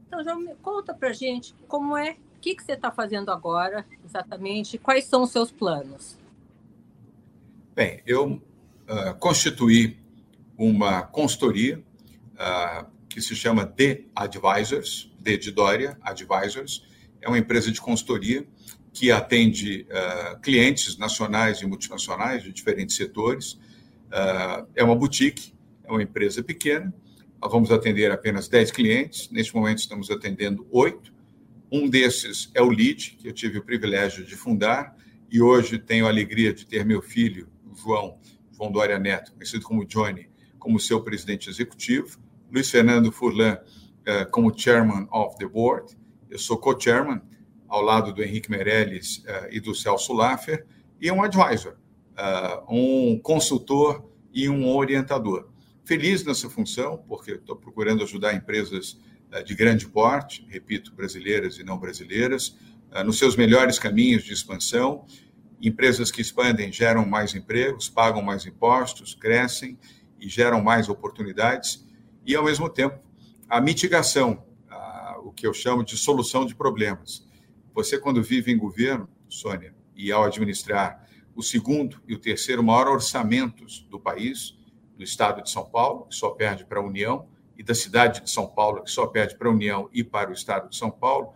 Então, 0.09 0.25
João, 0.25 0.57
conta 0.63 0.93
para 0.93 1.13
gente 1.13 1.55
como 1.69 1.97
é, 1.97 2.13
o 2.13 2.41
que, 2.41 2.57
que 2.57 2.63
você 2.63 2.73
está 2.73 2.91
fazendo 2.91 3.31
agora, 3.31 3.87
exatamente, 4.05 4.79
quais 4.79 5.05
são 5.05 5.23
os 5.23 5.31
seus 5.31 5.53
planos? 5.53 6.19
Bem, 7.75 8.03
eu 8.05 8.33
uh, 8.33 9.15
constituí 9.21 9.97
uma 10.57 11.03
consultoria 11.03 11.79
uh, 12.35 12.87
que 13.09 13.21
se 13.21 13.35
chama 13.35 13.67
The 13.67 14.05
Advisors, 14.15 15.11
D 15.19 15.37
de 15.37 15.51
Dória 15.51 15.99
Advisors, 16.03 16.87
é 17.21 17.29
uma 17.29 17.39
empresa 17.39 17.71
de 17.73 17.81
consultoria 17.81 18.47
que 18.93 19.11
atende 19.11 19.87
uh, 19.91 20.41
clientes 20.41 20.97
nacionais 20.99 21.61
e 21.61 21.67
multinacionais 21.67 22.43
de 22.43 22.53
diferentes 22.53 22.97
setores. 22.97 23.53
Uh, 23.53 24.67
é 24.75 24.83
uma 24.83 24.95
boutique, 24.95 25.55
é 25.85 25.91
uma 25.91 26.03
empresa 26.03 26.43
pequena. 26.43 26.93
Nós 27.41 27.53
vamos 27.53 27.71
atender 27.71 28.11
apenas 28.11 28.49
10 28.49 28.71
clientes. 28.73 29.31
Neste 29.31 29.55
momento, 29.55 29.79
estamos 29.79 30.11
atendendo 30.11 30.67
oito. 30.71 31.13
Um 31.71 31.89
desses 31.89 32.51
é 32.55 32.63
o 32.63 32.71
LEAD, 32.71 33.19
que 33.21 33.29
eu 33.29 33.33
tive 33.33 33.59
o 33.59 33.63
privilégio 33.63 34.25
de 34.25 34.35
fundar, 34.35 34.97
e 35.31 35.41
hoje 35.41 35.79
tenho 35.79 36.07
a 36.07 36.09
alegria 36.09 36.53
de 36.53 36.67
ter 36.67 36.85
meu 36.85 37.03
filho, 37.03 37.49
João, 37.77 38.19
João 38.51 38.73
Dória 38.73 38.99
Neto, 38.99 39.33
conhecido 39.33 39.63
como 39.63 39.85
Johnny, 39.85 40.29
como 40.59 40.81
seu 40.81 41.03
presidente 41.03 41.51
executivo. 41.51 42.19
Luiz 42.51 42.71
Fernando 42.71 43.13
Furlan 43.13 43.59
uh, 43.59 44.31
como 44.31 44.57
chairman 44.57 45.07
of 45.13 45.37
the 45.37 45.47
board. 45.47 45.95
Eu 46.31 46.39
sou 46.39 46.57
co-chairman, 46.57 47.21
ao 47.69 47.83
lado 47.83 48.13
do 48.13 48.23
Henrique 48.23 48.51
Meirelles 48.51 49.19
uh, 49.19 49.49
e 49.51 49.61
do 49.61 49.75
Celso 49.75 50.15
Laffer, 50.15 50.67
e 50.99 51.11
um 51.13 51.23
advisor, 51.23 51.77
uh, 52.17 52.75
um 52.75 53.19
consultor 53.19 54.11
e 54.33 54.49
um 54.49 54.67
orientador. 54.67 55.51
Feliz 55.85 56.25
nessa 56.25 56.49
função, 56.49 56.97
porque 57.07 57.33
estou 57.33 57.57
procurando 57.57 58.03
ajudar 58.03 58.35
empresas 58.35 58.99
de 59.45 59.55
grande 59.55 59.87
porte, 59.87 60.47
repito, 60.49 60.95
brasileiras 60.95 61.59
e 61.59 61.63
não 61.63 61.79
brasileiras, 61.79 62.57
nos 63.05 63.19
seus 63.19 63.37
melhores 63.37 63.79
caminhos 63.79 64.23
de 64.25 64.33
expansão. 64.33 65.05
Empresas 65.61 66.11
que 66.11 66.23
expandem 66.23 66.73
geram 66.73 67.07
mais 67.07 67.35
empregos, 67.35 67.91
pagam 67.91 68.23
mais 68.23 68.47
impostos, 68.47 69.15
crescem 69.15 69.79
e 70.19 70.29
geram 70.29 70.63
mais 70.63 70.89
oportunidades 70.89 71.88
e, 72.29 72.37
ao 72.37 72.45
mesmo 72.45 72.69
tempo, 72.69 73.01
a 73.49 73.59
mitigação, 73.59 74.45
a, 74.69 75.19
o 75.25 75.33
que 75.33 75.47
eu 75.47 75.55
chamo 75.55 75.83
de 75.83 75.97
solução 75.97 76.45
de 76.45 76.55
problemas. 76.55 77.27
Você, 77.73 77.99
quando 77.99 78.23
vive 78.23 78.53
em 78.53 78.59
governo, 78.59 79.09
Sônia, 79.31 79.75
e 79.97 80.13
ao 80.13 80.25
administrar 80.25 81.09
o 81.35 81.43
segundo 81.43 82.03
e 82.07 82.15
o 82.15 82.19
terceiro 82.19 82.63
maior 82.63 82.89
orçamentos 82.89 83.81
do 83.89 83.99
país, 83.99 84.55
do 84.95 85.03
estado 85.03 85.43
de 85.43 85.51
São 85.51 85.65
Paulo, 85.65 86.05
que 86.05 86.15
só 86.15 86.29
perde 86.29 86.67
para 86.67 86.81
a 86.81 86.85
União, 86.85 87.27
e 87.57 87.63
da 87.63 87.75
cidade 87.75 88.23
de 88.23 88.31
São 88.31 88.47
Paulo, 88.47 88.83
que 88.83 88.91
só 88.91 89.07
perde 89.07 89.35
para 89.35 89.49
a 89.49 89.53
União 89.53 89.89
e 89.91 90.05
para 90.05 90.29
o 90.29 90.35
estado 90.35 90.69
de 90.69 90.77
São 90.77 90.91
Paulo, 90.91 91.33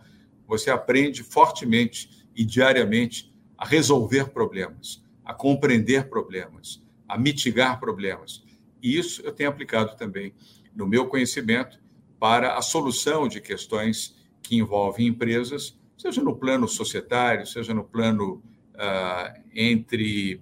você 0.47 0.69
aprende 0.69 1.23
fortemente 1.23 2.27
e 2.35 2.45
diariamente 2.45 3.33
a 3.57 3.65
resolver 3.65 4.29
problemas, 4.29 5.03
a 5.25 5.33
compreender 5.33 6.07
problemas, 6.07 6.85
a 7.07 7.17
mitigar 7.17 7.79
problemas. 7.79 8.43
E 8.81 8.95
isso 8.95 9.23
eu 9.23 9.31
tenho 9.31 9.49
aplicado 9.49 9.97
também 9.97 10.33
no 10.75 10.87
meu 10.87 11.07
conhecimento, 11.07 11.79
para 12.19 12.57
a 12.57 12.61
solução 12.61 13.27
de 13.27 13.41
questões 13.41 14.15
que 14.41 14.55
envolvem 14.55 15.07
empresas, 15.07 15.77
seja 15.97 16.21
no 16.21 16.35
plano 16.35 16.67
societário, 16.67 17.45
seja 17.45 17.73
no 17.73 17.83
plano 17.83 18.41
uh, 18.75 19.41
entre 19.53 20.35
uh, 20.35 20.41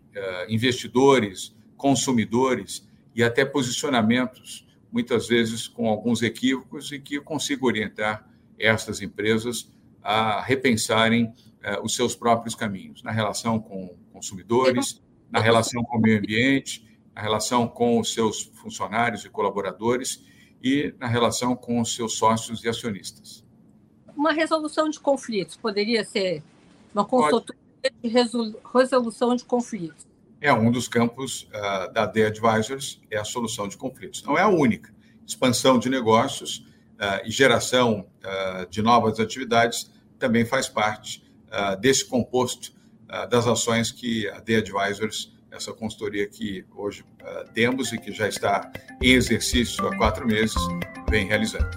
investidores, 0.52 1.56
consumidores 1.76 2.88
e 3.16 3.24
até 3.24 3.44
posicionamentos, 3.44 4.68
muitas 4.92 5.28
vezes 5.28 5.68
com 5.68 5.88
alguns 5.88 6.22
equívocos, 6.22 6.92
e 6.92 7.00
que 7.00 7.16
eu 7.16 7.24
consigo 7.24 7.68
orientar 7.68 8.28
estas 8.60 9.02
empresas 9.02 9.72
a 10.04 10.42
repensarem 10.42 11.26
uh, 11.26 11.84
os 11.84 11.96
seus 11.96 12.16
próprios 12.16 12.56
caminhos 12.56 13.04
na 13.04 13.12
relação 13.12 13.60
com 13.60 13.96
consumidores, 14.12 15.02
na 15.30 15.40
relação 15.40 15.84
com 15.84 15.98
o 15.98 16.02
meio 16.02 16.20
ambiente, 16.20 16.86
na 17.16 17.22
relação 17.22 17.68
com 17.68 18.00
os 18.00 18.14
seus 18.14 18.44
funcionários 18.44 19.26
e 19.26 19.30
colaboradores 19.30 20.24
e 20.64 20.94
na 21.00 21.08
relação 21.08 21.56
com 21.56 21.82
os 21.82 21.96
seus 21.96 22.14
sócios 22.14 22.64
e 22.64 22.70
acionistas. 22.70 23.44
Uma 24.16 24.32
resolução 24.32 24.90
de 24.90 25.00
conflitos 25.00 25.58
poderia 25.58 26.04
ser 26.04 26.44
uma 26.94 27.06
consultoria 27.06 27.60
de 28.02 28.10
resolução 28.10 29.36
de 29.36 29.44
conflitos. 29.44 30.06
É 30.40 30.54
um 30.54 30.72
dos 30.72 30.88
campos 30.88 31.44
uh, 31.44 31.92
da 31.94 32.08
The 32.08 32.28
Advisors, 32.28 33.00
é 33.10 33.18
a 33.18 33.24
solução 33.24 33.68
de 33.68 33.78
conflitos. 33.78 34.24
Não 34.24 34.38
é 34.38 34.42
a 34.42 34.48
única. 34.48 34.94
Expansão 35.26 35.78
de 35.78 35.90
negócios 35.90 36.58
uh, 36.58 37.26
e 37.26 37.32
geração 37.32 38.08
uh, 38.24 38.70
de 38.70 38.82
novas 38.82 39.20
atividades 39.20 39.92
também 40.20 40.46
faz 40.46 40.70
parte 40.70 41.24
desse 41.82 42.06
composto 42.06 42.72
das 43.30 43.46
ações 43.46 43.92
que 43.92 44.26
a 44.30 44.40
The 44.40 44.58
Advisors 44.58 45.31
essa 45.52 45.74
consultoria 45.74 46.28
que 46.28 46.66
hoje 46.76 47.04
uh, 47.04 47.52
temos 47.54 47.92
e 47.92 47.98
que 47.98 48.12
já 48.12 48.28
está 48.28 48.72
em 49.02 49.12
exercício 49.12 49.86
há 49.88 49.96
quatro 49.98 50.26
meses, 50.26 50.56
vem 51.10 51.28
realizando. 51.28 51.70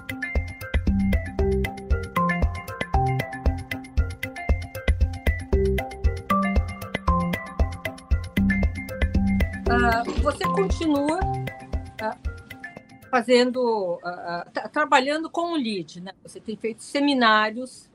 uh, 9.85 10.21
você 10.21 10.43
continua 10.43 11.19
uh, 11.19 13.09
fazendo, 13.09 13.95
uh, 13.95 14.69
trabalhando 14.71 15.29
com 15.29 15.53
o 15.53 15.55
LEAD, 15.55 16.01
né? 16.01 16.11
Você 16.23 16.39
tem 16.39 16.55
feito 16.55 16.83
seminários 16.83 17.89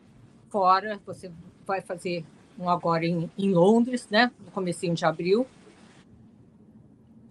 fora, 0.49 1.00
você 1.06 1.30
vai 1.66 1.80
fazer 1.80 2.25
um 2.58 2.68
agora 2.68 3.06
em, 3.06 3.30
em 3.38 3.52
Londres, 3.52 4.08
né? 4.10 4.30
No 4.44 4.50
comecinho 4.50 4.94
de 4.94 5.04
abril. 5.04 5.46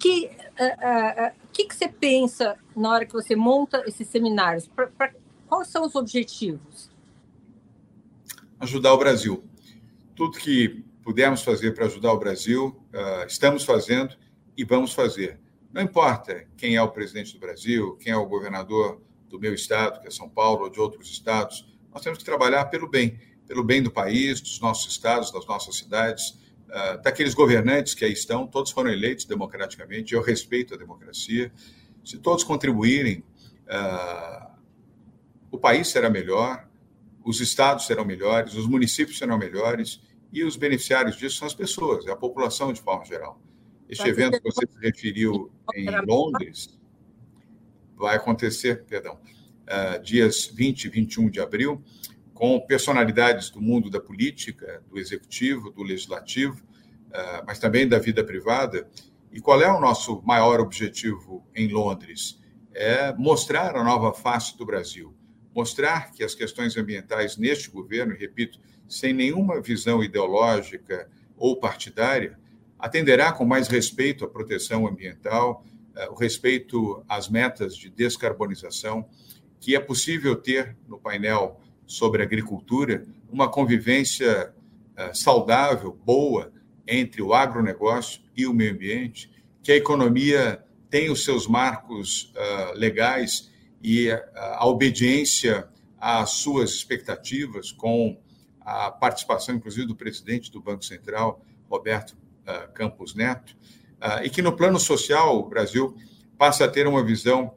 Que 0.10 0.32
o 1.36 1.52
que, 1.52 1.66
que 1.66 1.76
você 1.76 1.88
pensa 1.88 2.58
na 2.76 2.92
hora 2.92 3.06
que 3.06 3.14
você 3.14 3.36
monta 3.36 3.84
esses 3.86 4.08
seminários? 4.08 4.68
Pra, 4.68 4.88
pra, 4.88 5.14
quais 5.48 5.68
são 5.68 5.86
os 5.86 5.94
objetivos? 5.94 6.90
Ajudar 8.60 8.94
o 8.94 8.98
Brasil. 8.98 9.44
Tudo 10.16 10.38
que 10.38 10.84
pudermos 11.04 11.44
fazer 11.44 11.74
para 11.76 11.86
ajudar 11.86 12.12
o 12.12 12.18
Brasil, 12.18 12.82
uh, 12.94 13.26
estamos 13.28 13.64
fazendo 13.64 14.18
e 14.58 14.64
vamos 14.64 14.94
fazer. 14.94 15.40
Não 15.72 15.82
importa 15.82 16.48
quem 16.58 16.76
é 16.76 16.82
o 16.82 16.90
presidente 16.90 17.34
do 17.34 17.40
Brasil, 17.40 17.96
quem 17.98 18.12
é 18.12 18.18
o 18.18 18.26
governador 18.26 19.02
do 19.30 19.40
meu 19.40 19.54
estado, 19.54 20.02
que 20.02 20.08
é 20.08 20.12
São 20.12 20.28
Paulo, 20.28 20.64
ou 20.64 20.70
de 20.70 20.80
outros 20.80 21.10
estados, 21.10 21.72
nós 21.94 22.02
temos 22.02 22.18
que 22.18 22.26
trabalhar 22.26 22.66
pelo 22.66 22.88
bem, 22.88 23.20
pelo 23.48 23.64
bem 23.64 23.82
do 23.84 23.92
país, 23.92 24.42
dos 24.42 24.60
nossos 24.60 24.92
estados, 24.92 25.32
das 25.32 25.46
nossas 25.46 25.78
cidades, 25.78 26.38
uh, 26.70 27.02
daqueles 27.02 27.34
governantes 27.34 27.94
que 27.94 28.06
aí 28.06 28.14
estão, 28.14 28.48
todos 28.48 28.72
foram 28.72 28.92
eleitos 28.92 29.26
democraticamente, 29.26 30.14
eu 30.14 30.22
respeito 30.22 30.74
a 30.74 30.78
democracia. 30.78 31.52
Se 32.04 32.18
todos 32.18 32.44
contribuírem, 32.44 33.24
uh, 33.68 34.50
o 35.52 35.58
país 35.58 35.88
será 35.90 36.10
melhor, 36.10 36.68
os 37.24 37.42
estados 37.42 37.86
serão 37.86 38.06
melhores, 38.06 38.54
os 38.54 38.68
municípios 38.68 39.18
serão 39.18 39.38
melhores, 39.38 40.02
e 40.32 40.44
os 40.44 40.56
beneficiários 40.56 41.18
disso 41.18 41.38
são 41.38 41.48
as 41.48 41.54
pessoas, 41.54 42.06
é 42.06 42.12
a 42.12 42.16
população 42.16 42.72
de 42.72 42.82
forma 42.82 43.04
geral. 43.04 43.42
Este 43.90 44.08
evento 44.08 44.40
que 44.40 44.44
você 44.44 44.68
se 44.68 44.80
referiu 44.80 45.52
em 45.76 45.90
Londres 46.06 46.80
vai 47.96 48.16
acontecer, 48.16 48.86
perdão, 48.86 49.20
uh, 49.66 50.02
dias 50.04 50.46
20 50.46 50.86
e 50.86 50.90
21 50.90 51.30
de 51.30 51.40
abril, 51.40 51.84
com 52.40 52.58
personalidades 52.58 53.50
do 53.50 53.60
mundo 53.60 53.90
da 53.90 54.00
política, 54.00 54.82
do 54.90 54.98
executivo, 54.98 55.72
do 55.72 55.84
legislativo, 55.84 56.64
uh, 57.10 57.44
mas 57.46 57.60
também 57.60 57.86
da 57.86 58.00
vida 58.00 58.24
privada. 58.24 58.88
E 59.30 59.42
qual 59.42 59.62
é 59.62 59.70
o 59.70 59.78
nosso 59.78 60.22
maior 60.22 60.62
objetivo 60.62 61.46
em 61.54 61.68
Londres? 61.68 62.40
É 62.74 63.14
mostrar 63.14 63.76
a 63.76 63.84
nova 63.84 64.14
face 64.14 64.58
do 64.58 64.66
Brasil, 64.66 65.14
mostrar 65.54 66.14
que 66.14 66.24
as 66.24 66.34
questões 66.34 66.78
ambientais 66.78 67.36
neste 67.36 67.70
governo, 67.70 68.16
repito, 68.18 68.58
sem 68.88 69.12
nenhuma 69.12 69.62
visão 69.62 70.02
ideológica 70.02 71.10
ou 71.36 71.60
partidária, 71.60 72.40
atenderá 72.80 73.34
com 73.34 73.44
mais 73.44 73.68
respeito 73.68 74.24
à 74.24 74.30
proteção 74.30 74.88
ambiental, 74.88 75.66
eh, 75.94 76.08
o 76.10 76.16
respeito 76.16 77.04
às 77.06 77.28
metas 77.28 77.76
de 77.76 77.90
descarbonização, 77.90 79.10
que 79.60 79.76
é 79.76 79.80
possível 79.80 80.38
ter 80.38 80.78
no 80.88 80.98
painel 80.98 81.60
sobre 81.90 82.22
agricultura 82.22 83.04
uma 83.32 83.50
convivência 83.50 84.54
eh, 84.96 85.12
saudável, 85.12 85.98
boa, 86.06 86.54
entre 86.88 87.20
o 87.20 87.34
agronegócio 87.34 88.22
e 88.38 88.46
o 88.46 88.54
meio 88.54 88.74
ambiente, 88.74 89.32
que 89.64 89.72
a 89.72 89.76
economia 89.76 90.64
tem 90.88 91.10
os 91.10 91.24
seus 91.24 91.48
marcos 91.48 92.34
uh, 92.36 92.76
legais 92.76 93.52
e 93.82 94.10
a, 94.12 94.24
a 94.58 94.68
obediência 94.68 95.68
às 96.00 96.32
suas 96.32 96.72
expectativas, 96.72 97.72
com 97.72 98.20
a 98.62 98.92
participação, 98.92 99.56
inclusive, 99.56 99.88
do 99.88 99.96
presidente 99.96 100.52
do 100.52 100.62
Banco 100.62 100.86
Central, 100.86 101.44
Roberto 101.70 102.18
Campos 102.74 103.14
Neto, 103.14 103.56
e 104.24 104.30
que 104.30 104.42
no 104.42 104.56
plano 104.56 104.80
social 104.80 105.38
o 105.38 105.48
Brasil 105.48 105.96
passa 106.38 106.66
a 106.66 106.68
ter 106.68 106.88
uma 106.88 107.04
visão 107.04 107.54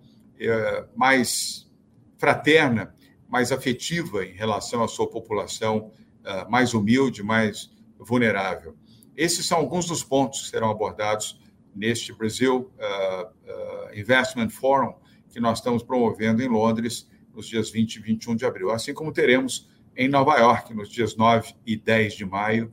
mais 0.94 1.66
fraterna, 2.18 2.94
mais 3.32 3.50
afetiva 3.50 4.26
em 4.26 4.34
relação 4.34 4.84
à 4.84 4.88
sua 4.88 5.08
população 5.08 5.90
mais 6.50 6.74
humilde, 6.74 7.22
mais 7.22 7.70
vulnerável. 7.98 8.76
Esses 9.16 9.46
são 9.46 9.56
alguns 9.56 9.86
dos 9.86 10.04
pontos 10.04 10.42
que 10.42 10.48
serão 10.50 10.70
abordados 10.70 11.40
neste 11.74 12.12
Brasil 12.12 12.70
Investment 13.96 14.50
Forum, 14.50 14.94
que 15.30 15.40
nós 15.40 15.58
estamos 15.58 15.82
promovendo 15.82 16.42
em 16.42 16.48
Londres 16.48 17.10
nos 17.34 17.48
dias 17.48 17.70
20 17.70 17.96
e 17.96 18.00
21 18.00 18.36
de 18.36 18.44
abril, 18.44 18.70
assim 18.70 18.92
como 18.92 19.10
teremos 19.10 19.66
em 19.96 20.08
Nova 20.08 20.36
York 20.36 20.74
nos 20.74 20.90
dias 20.90 21.16
9 21.16 21.54
e 21.66 21.74
10 21.74 22.14
de 22.14 22.26
maio 22.26 22.70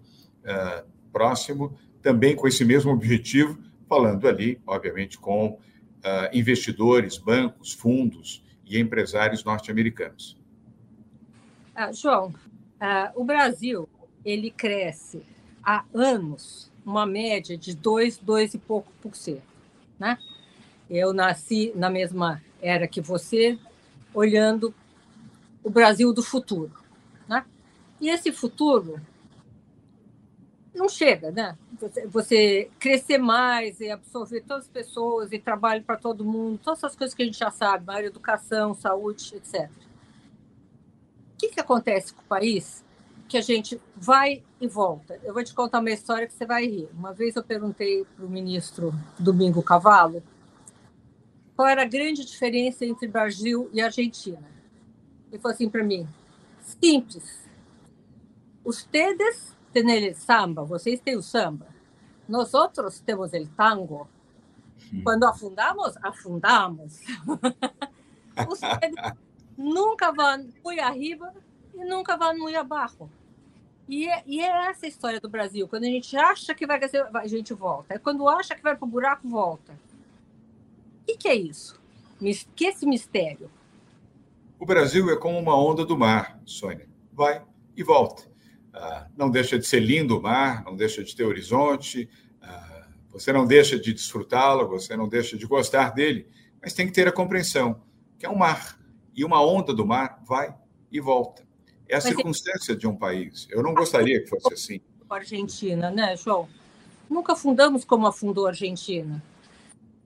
próximo, 1.13 1.80
também 2.02 2.36
com 2.36 2.48
esse 2.50 2.65
mesmo 2.65 2.91
objetivo, 2.91 3.58
falando 3.88 4.28
ali, 4.28 4.62
obviamente, 4.67 5.17
com 5.17 5.58
investidores, 6.34 7.17
bancos, 7.17 7.72
fundos 7.72 8.43
e 8.65 8.78
empresários 8.78 9.43
norte-americanos. 9.45 10.38
Ah, 11.82 11.94
João, 11.94 12.28
uh, 12.28 13.10
o 13.15 13.24
Brasil 13.24 13.88
ele 14.26 14.52
cresce 14.52 15.26
há 15.63 15.86
anos 15.94 16.70
uma 16.86 17.06
média 17.06 17.58
de 17.58 17.74
2, 17.74 18.18
2 18.18 18.56
e 18.56 18.58
pouco 18.58 18.92
por 19.02 19.15
cento, 19.15 19.48
né? 19.98 20.18
Eu 20.89 21.13
nasci 21.13 21.72
na 21.74 21.89
mesma 21.89 22.42
era 22.62 22.86
que 22.86 23.00
você, 23.00 23.58
olhando 24.13 24.76
o 25.63 25.70
Brasil 25.70 26.12
do 26.12 26.22
futuro. 26.22 26.74
Né? 27.26 27.46
E 28.02 28.10
esse 28.10 28.30
futuro 28.34 29.00
não 30.76 30.89
chega, 30.89 31.32
né? 31.32 31.58
Você, 31.80 32.08
você, 32.08 32.72
crescer 32.78 33.20
mais 33.20 33.80
e 33.80 33.89
absorver 33.89 34.42
todas 34.42 34.65
as 34.65 34.70
pessoas 34.70 35.32
e 35.32 35.39
trabalho 35.39 35.82
para 35.82 35.96
todo 35.96 36.26
mundo, 36.26 36.60
todas 36.62 36.80
essas 36.80 36.98
coisas 36.98 37.15
que 37.15 37.24
a 37.24 37.26
gente 37.26 37.39
já 37.39 37.52
sabe, 37.52 37.89
área 37.89 38.08
educação, 38.08 38.74
saúde, 38.74 39.34
etc. 39.34 39.70
Que, 41.60 41.63
acontece 41.63 42.13
com 42.13 42.22
o 42.22 42.26
país? 42.26 42.86
Que 43.28 43.38
a 43.38 43.41
gente 43.41 43.82
vai 43.93 44.41
e 44.62 44.67
volta. 44.67 45.19
Eu 45.24 45.34
vou 45.34 45.43
te 45.43 45.54
contar 45.54 45.80
uma 45.80 45.91
história 45.91 46.26
que 46.26 46.34
você 46.34 46.45
vai 46.45 46.65
rir. 46.65 46.88
Uma 46.93 47.13
vez 47.13 47.36
eu 47.36 47.43
perguntei 47.43 48.06
para 48.15 48.26
o 48.26 48.30
ministro 48.30 48.93
Domingo 49.19 49.62
Cavallo 49.62 50.24
qual 51.58 51.67
era 51.67 51.82
a 51.82 51.86
grande 51.86 52.24
diferença 52.24 52.86
entre 52.86 53.10
Brasil 53.10 53.69
e 53.74 53.82
Argentina. 53.82 54.41
Ele 55.30 55.41
falou 55.41 55.54
assim 55.54 55.69
para 55.69 55.84
mim: 55.84 56.08
simples. 56.62 57.45
Ustedes 58.63 59.54
têm 59.74 60.12
o 60.12 60.15
samba, 60.15 60.63
vocês 60.63 61.02
têm 61.02 61.17
o 61.17 61.22
samba. 61.22 61.67
Nós 62.26 62.54
outros 62.54 63.02
temos 63.02 63.34
o 63.34 63.48
tango. 63.58 64.08
Quando 65.04 65.26
afundamos, 65.26 65.98
afundamos. 66.02 67.02
Ustedes 68.50 68.95
nunca 69.58 70.13
vão 70.13 70.48
muito 70.63 70.82
arriba 70.82 71.34
e 71.73 71.86
nunca 71.86 72.17
vão 72.17 72.38
muito 72.38 72.58
abaixo. 72.58 73.10
E 73.88 74.08
é, 74.08 74.23
e 74.25 74.39
é, 74.39 74.69
essa 74.69 74.86
a 74.86 74.89
história 74.89 75.19
do 75.19 75.29
Brasil. 75.29 75.67
Quando 75.67 75.84
a 75.84 75.88
gente 75.88 76.15
acha 76.15 76.53
que 76.53 76.67
vai 76.67 76.77
crescer, 76.77 77.05
a 77.13 77.27
gente 77.27 77.53
volta. 77.53 77.95
É 77.95 77.97
quando 77.97 78.27
acha 78.29 78.55
que 78.55 78.62
vai 78.62 78.75
para 78.75 78.86
o 78.86 78.89
buraco, 78.89 79.27
volta 79.27 79.73
que, 81.10 81.17
que 81.17 81.27
é 81.27 81.36
isso? 81.36 81.79
Que 82.55 82.65
esse 82.65 82.86
mistério? 82.86 83.49
O 84.60 84.65
Brasil 84.65 85.10
é 85.10 85.15
como 85.15 85.39
uma 85.39 85.55
onda 85.55 85.86
do 85.86 85.97
mar, 85.97 86.39
Sônia. 86.45 86.88
Vai 87.13 87.41
e 87.75 87.82
volta. 87.82 88.29
Ah, 88.73 89.08
não 89.17 89.29
deixa 89.29 89.58
de 89.58 89.65
ser 89.65 89.79
lindo 89.79 90.17
o 90.17 90.21
mar, 90.21 90.63
não 90.65 90.75
deixa 90.75 91.03
de 91.03 91.15
ter 91.15 91.23
horizonte, 91.23 92.10
ah, 92.41 92.88
você 93.10 93.32
não 93.34 93.45
deixa 93.45 93.79
de 93.79 93.93
desfrutá-lo, 93.93 94.67
você 94.67 94.95
não 94.95 95.08
deixa 95.08 95.38
de 95.38 95.47
gostar 95.47 95.91
dele, 95.91 96.27
mas 96.62 96.73
tem 96.73 96.86
que 96.86 96.93
ter 96.93 97.08
a 97.08 97.12
compreensão 97.12 97.82
que 98.17 98.25
é 98.25 98.29
um 98.29 98.36
mar. 98.36 98.77
E 99.15 99.23
uma 99.23 99.41
onda 99.43 99.73
do 99.73 99.86
mar 99.86 100.21
vai 100.27 100.53
e 100.91 100.99
volta. 100.99 101.47
É 101.89 101.95
a 101.95 101.97
mas 101.97 102.04
circunstância 102.04 102.73
é... 102.73 102.75
de 102.75 102.88
um 102.88 102.95
país. 102.95 103.47
Eu 103.49 103.63
não 103.63 103.73
gostaria 103.73 104.21
que 104.21 104.28
fosse 104.28 104.54
assim. 104.54 104.82
Argentina, 105.10 105.89
né, 105.89 106.15
João? 106.15 106.47
Nunca 107.10 107.36
fundamos 107.36 107.84
como 107.84 108.06
afundou 108.06 108.45
a 108.45 108.49
Argentina. 108.49 109.21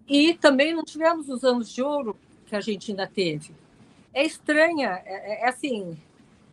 E 0.07 0.33
também 0.33 0.73
não 0.73 0.83
tivemos 0.83 1.27
os 1.27 1.43
anos 1.43 1.69
de 1.69 1.81
ouro 1.81 2.15
que 2.45 2.55
a 2.55 2.59
Argentina 2.59 3.05
teve. 3.05 3.51
É 4.13 4.23
estranha, 4.23 5.01
é, 5.05 5.41
é, 5.41 5.41
é 5.41 5.49
assim, 5.49 5.97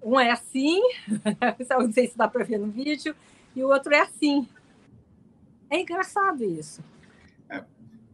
um 0.02 0.18
é 0.18 0.30
assim, 0.30 0.80
não 1.78 1.92
sei 1.92 2.08
se 2.08 2.16
dá 2.16 2.26
para 2.26 2.44
ver 2.44 2.58
no 2.58 2.68
vídeo, 2.68 3.14
e 3.54 3.62
o 3.62 3.68
outro 3.68 3.94
é 3.94 4.00
assim. 4.00 4.48
É 5.68 5.80
engraçado 5.80 6.42
isso. 6.42 6.82
É, 7.48 7.62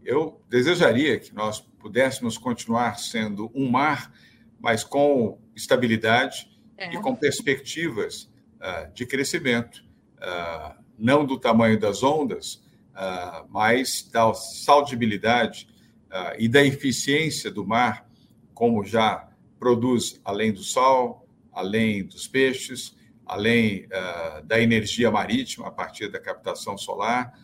eu 0.05 0.39
desejaria 0.51 1.19
que 1.19 1.35
nós 1.35 1.61
pudéssemos 1.61 2.37
continuar 2.37 2.99
sendo 2.99 3.51
um 3.55 3.71
mar, 3.71 4.13
mas 4.61 4.85
com 4.85 5.39
estabilidade 5.55 6.51
é. 6.77 6.95
e 6.95 7.01
com 7.01 7.15
perspectivas 7.15 8.31
uh, 8.57 8.93
de 8.93 9.07
crescimento, 9.07 9.85
uh, 10.19 10.75
não 10.99 11.25
do 11.25 11.39
tamanho 11.39 11.79
das 11.79 12.03
ondas, 12.03 12.63
uh, 12.95 13.47
mas 13.49 14.09
da 14.13 14.33
saldibilidade 14.35 15.75
e 16.39 16.49
da 16.49 16.65
eficiência 16.65 17.51
do 17.51 17.67
mar, 17.67 18.09
como 18.55 18.83
já 18.85 19.29
produz 19.59 20.19
além 20.25 20.51
do 20.51 20.63
sal, 20.63 21.29
além 21.53 22.07
dos 22.07 22.27
peixes, 22.27 22.97
além 23.27 23.87
da 24.45 24.59
energia 24.59 25.11
marítima 25.11 25.67
a 25.67 25.71
partir 25.71 26.09
da 26.09 26.19
captação 26.19 26.79
solar, 26.79 27.39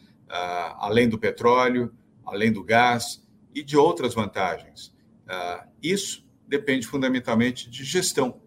além 0.78 1.06
do 1.06 1.18
petróleo, 1.18 1.92
além 2.24 2.50
do 2.50 2.64
gás 2.64 3.22
e 3.54 3.62
de 3.62 3.76
outras 3.76 4.14
vantagens. 4.14 4.94
Isso 5.82 6.24
depende 6.48 6.86
fundamentalmente 6.86 7.68
de 7.68 7.84
gestão, 7.84 8.40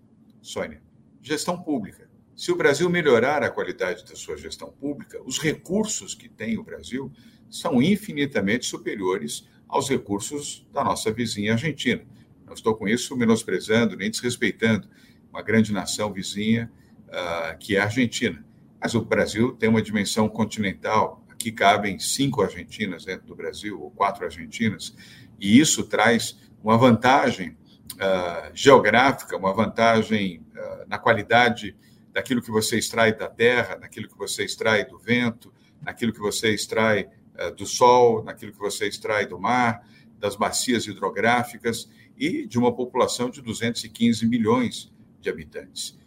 Sônia, 0.45 0.79
gestão 1.21 1.61
pública. 1.61 2.07
Se 2.35 2.51
o 2.51 2.55
Brasil 2.55 2.87
melhorar 2.87 3.41
a 3.41 3.49
qualidade 3.49 4.05
da 4.05 4.15
sua 4.15 4.37
gestão 4.37 4.71
pública, 4.71 5.19
os 5.25 5.39
recursos 5.39 6.13
que 6.13 6.29
tem 6.29 6.57
o 6.57 6.63
Brasil 6.63 7.11
são 7.49 7.81
infinitamente 7.81 8.65
superiores 8.65 9.47
aos 9.67 9.89
recursos 9.89 10.67
da 10.71 10.83
nossa 10.83 11.11
vizinha 11.11 11.53
Argentina. 11.53 12.03
Não 12.45 12.53
estou 12.53 12.75
com 12.75 12.87
isso 12.87 13.17
menosprezando 13.17 13.95
nem 13.95 14.11
desrespeitando 14.11 14.87
uma 15.31 15.41
grande 15.41 15.73
nação 15.73 16.13
vizinha 16.13 16.71
uh, 17.07 17.57
que 17.57 17.75
é 17.75 17.79
a 17.79 17.85
Argentina. 17.85 18.45
Mas 18.79 18.93
o 18.93 19.01
Brasil 19.01 19.53
tem 19.53 19.67
uma 19.67 19.81
dimensão 19.81 20.29
continental. 20.29 21.25
Aqui 21.27 21.51
cabem 21.51 21.97
cinco 21.97 22.43
Argentinas 22.43 23.03
dentro 23.03 23.25
do 23.25 23.35
Brasil, 23.35 23.81
ou 23.81 23.89
quatro 23.89 24.23
Argentinas, 24.23 24.95
e 25.39 25.59
isso 25.59 25.83
traz 25.83 26.37
uma 26.63 26.77
vantagem 26.77 27.57
uh, 27.93 28.51
geográfica, 28.53 29.37
uma 29.37 29.53
vantagem 29.53 30.45
uh, 30.55 30.87
na 30.87 30.97
qualidade 30.97 31.75
daquilo 32.11 32.41
que 32.41 32.51
você 32.51 32.77
extrai 32.77 33.13
da 33.13 33.27
terra, 33.27 33.77
naquilo 33.77 34.07
que 34.07 34.17
você 34.17 34.43
extrai 34.43 34.85
do 34.85 34.97
vento, 34.97 35.53
naquilo 35.81 36.13
que 36.13 36.19
você 36.19 36.53
extrai 36.53 37.07
uh, 37.39 37.53
do 37.55 37.65
sol, 37.65 38.23
naquilo 38.23 38.51
que 38.51 38.59
você 38.59 38.87
extrai 38.87 39.25
do 39.25 39.39
mar, 39.39 39.87
das 40.17 40.35
bacias 40.35 40.87
hidrográficas 40.87 41.89
e 42.17 42.47
de 42.47 42.57
uma 42.57 42.73
população 42.73 43.29
de 43.29 43.41
215 43.41 44.25
milhões 44.27 44.91
de 45.19 45.29
habitantes. 45.29 45.97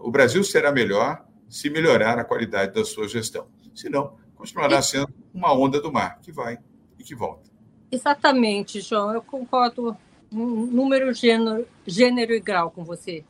o 0.00 0.10
Brasil 0.10 0.42
será 0.44 0.70
melhor 0.70 1.24
se 1.48 1.70
melhorar 1.70 2.18
a 2.18 2.24
qualidade 2.24 2.74
da 2.74 2.84
sua 2.84 3.08
gestão. 3.08 3.46
Senão, 3.74 4.16
continuará 4.34 4.82
sendo 4.82 5.08
uma 5.32 5.52
onda 5.52 5.80
do 5.80 5.90
mar 5.90 6.18
que 6.20 6.30
vai 6.30 6.58
e 6.98 7.04
que 7.04 7.14
volta. 7.14 7.50
Exatamente, 7.90 8.80
João. 8.80 9.14
Eu 9.14 9.22
concordo 9.22 9.96
número, 10.30 11.12
gênero, 11.12 11.66
gênero 11.86 12.32
e 12.34 12.40
grau 12.40 12.70
com 12.70 12.84
você. 12.84 13.24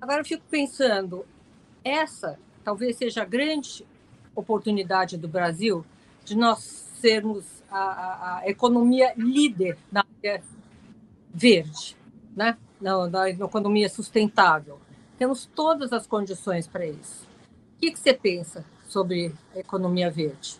Agora 0.00 0.20
eu 0.20 0.24
fico 0.24 0.44
pensando, 0.50 1.26
essa 1.84 2.38
talvez 2.64 2.96
seja 2.96 3.22
a 3.22 3.24
grande 3.24 3.84
oportunidade 4.34 5.16
do 5.16 5.28
Brasil 5.28 5.84
de 6.24 6.36
nós 6.36 6.60
sermos 7.00 7.44
a, 7.70 7.78
a, 7.78 8.38
a 8.38 8.48
economia 8.48 9.12
líder 9.16 9.76
na 9.90 10.04
área 10.22 10.42
verde, 11.32 11.96
né? 12.36 12.56
na, 12.80 13.06
na 13.06 13.30
economia 13.30 13.88
sustentável. 13.88 14.78
Temos 15.18 15.46
todas 15.54 15.92
as 15.92 16.06
condições 16.06 16.66
para 16.66 16.86
isso. 16.86 17.28
O 17.76 17.80
que, 17.80 17.90
que 17.90 17.98
você 17.98 18.14
pensa 18.14 18.64
sobre 18.88 19.34
a 19.54 19.58
economia 19.58 20.10
verde? 20.10 20.56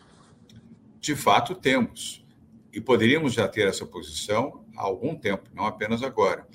De 1.01 1.17
fato, 1.17 1.55
temos. 1.55 2.25
E 2.73 2.81
poderíamos 2.81 3.33
já 3.33 3.49
ter 3.49 3.67
essa 3.67 3.87
posição 3.87 4.60
há 4.81 4.85
algum 4.85 5.15
tempo, 5.15 5.51
não 5.55 5.67
apenas 5.67 6.03
agora. 6.03 6.47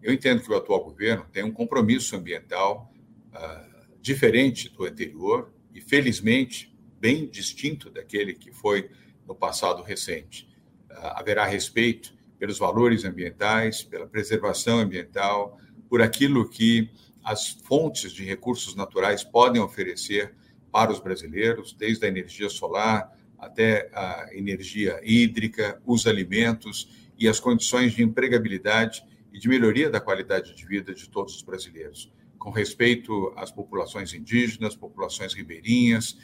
Eu 0.00 0.12
entendo 0.12 0.40
que 0.40 0.50
o 0.50 0.56
atual 0.56 0.84
governo 0.84 1.26
tem 1.32 1.42
um 1.42 1.50
compromisso 1.50 2.14
ambiental 2.14 2.92
uh, 3.34 4.00
diferente 4.00 4.68
do 4.68 4.84
anterior 4.84 5.52
e, 5.74 5.80
felizmente, 5.80 6.72
bem 7.00 7.26
distinto 7.28 7.90
daquele 7.90 8.34
que 8.34 8.52
foi 8.52 8.88
no 9.26 9.34
passado 9.34 9.82
recente. 9.82 10.48
Uh, 10.88 10.94
haverá 11.16 11.44
respeito 11.44 12.14
pelos 12.38 12.56
valores 12.56 13.04
ambientais, 13.04 13.82
pela 13.82 14.06
preservação 14.06 14.78
ambiental, 14.78 15.58
por 15.88 16.00
aquilo 16.00 16.48
que 16.48 16.88
as 17.24 17.48
fontes 17.48 18.12
de 18.12 18.24
recursos 18.24 18.76
naturais 18.76 19.24
podem 19.24 19.60
oferecer 19.60 20.36
para 20.70 20.92
os 20.92 21.00
brasileiros, 21.00 21.72
desde 21.72 22.04
a 22.04 22.08
energia 22.08 22.48
solar 22.48 23.12
até 23.38 23.90
a 23.92 24.28
energia 24.32 25.00
hídrica, 25.02 25.80
os 25.84 26.06
alimentos 26.06 27.05
e 27.18 27.28
as 27.28 27.40
condições 27.40 27.92
de 27.92 28.02
empregabilidade 28.02 29.04
e 29.32 29.38
de 29.38 29.48
melhoria 29.48 29.90
da 29.90 30.00
qualidade 30.00 30.54
de 30.54 30.66
vida 30.66 30.94
de 30.94 31.08
todos 31.08 31.36
os 31.36 31.42
brasileiros, 31.42 32.12
com 32.38 32.50
respeito 32.50 33.32
às 33.36 33.50
populações 33.50 34.14
indígenas, 34.14 34.76
populações 34.76 35.34
ribeirinhas, 35.34 36.18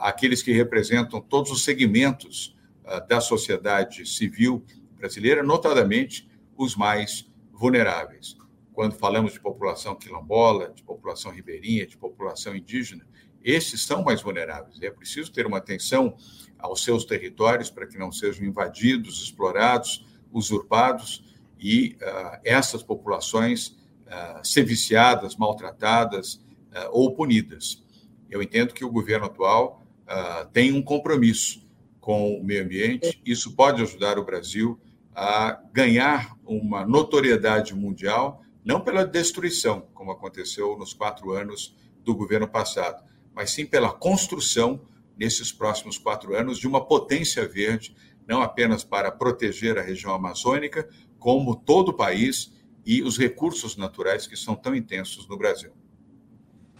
aqueles 0.00 0.42
que 0.42 0.52
representam 0.52 1.20
todos 1.20 1.50
os 1.50 1.64
segmentos 1.64 2.56
da 3.08 3.20
sociedade 3.20 4.06
civil 4.06 4.64
brasileira, 4.96 5.42
notadamente 5.42 6.28
os 6.56 6.76
mais 6.76 7.30
vulneráveis. 7.52 8.36
Quando 8.72 8.94
falamos 8.94 9.32
de 9.32 9.40
população 9.40 9.94
quilombola, 9.94 10.70
de 10.70 10.82
população 10.82 11.32
ribeirinha, 11.32 11.86
de 11.86 11.96
população 11.96 12.54
indígena, 12.54 13.06
esses 13.46 13.82
são 13.82 14.02
mais 14.02 14.20
vulneráveis. 14.20 14.82
É 14.82 14.90
preciso 14.90 15.32
ter 15.32 15.46
uma 15.46 15.58
atenção 15.58 16.16
aos 16.58 16.82
seus 16.82 17.04
territórios 17.04 17.70
para 17.70 17.86
que 17.86 17.96
não 17.96 18.10
sejam 18.10 18.44
invadidos, 18.44 19.22
explorados, 19.22 20.04
usurpados 20.32 21.24
e 21.58 21.96
uh, 22.02 22.40
essas 22.44 22.82
populações 22.82 23.68
uh, 23.68 24.44
ser 24.44 24.64
viciadas, 24.64 25.36
maltratadas 25.36 26.34
uh, 26.34 26.90
ou 26.90 27.14
punidas. 27.14 27.84
Eu 28.28 28.42
entendo 28.42 28.74
que 28.74 28.84
o 28.84 28.90
governo 28.90 29.26
atual 29.26 29.82
tem 30.52 30.72
um 30.72 30.80
compromisso 30.80 31.66
com 32.00 32.38
o 32.38 32.44
meio 32.44 32.62
ambiente. 32.62 33.20
Isso 33.26 33.56
pode 33.56 33.82
ajudar 33.82 34.20
o 34.20 34.24
Brasil 34.24 34.78
a 35.12 35.60
ganhar 35.72 36.36
uma 36.44 36.86
notoriedade 36.86 37.74
mundial, 37.74 38.40
não 38.64 38.80
pela 38.80 39.04
destruição, 39.04 39.88
como 39.92 40.12
aconteceu 40.12 40.76
nos 40.78 40.94
quatro 40.94 41.32
anos 41.32 41.76
do 42.04 42.14
governo 42.14 42.46
passado, 42.46 43.02
mas 43.36 43.50
sim 43.50 43.66
pela 43.66 43.92
construção, 43.92 44.80
nesses 45.14 45.52
próximos 45.52 45.98
quatro 45.98 46.34
anos, 46.34 46.58
de 46.58 46.66
uma 46.66 46.82
potência 46.82 47.46
verde, 47.46 47.94
não 48.26 48.40
apenas 48.40 48.82
para 48.82 49.12
proteger 49.12 49.78
a 49.78 49.82
região 49.82 50.14
amazônica, 50.14 50.88
como 51.18 51.54
todo 51.54 51.90
o 51.90 51.92
país 51.92 52.50
e 52.84 53.02
os 53.02 53.18
recursos 53.18 53.76
naturais 53.76 54.26
que 54.26 54.36
são 54.36 54.56
tão 54.56 54.74
intensos 54.74 55.28
no 55.28 55.36
Brasil. 55.36 55.70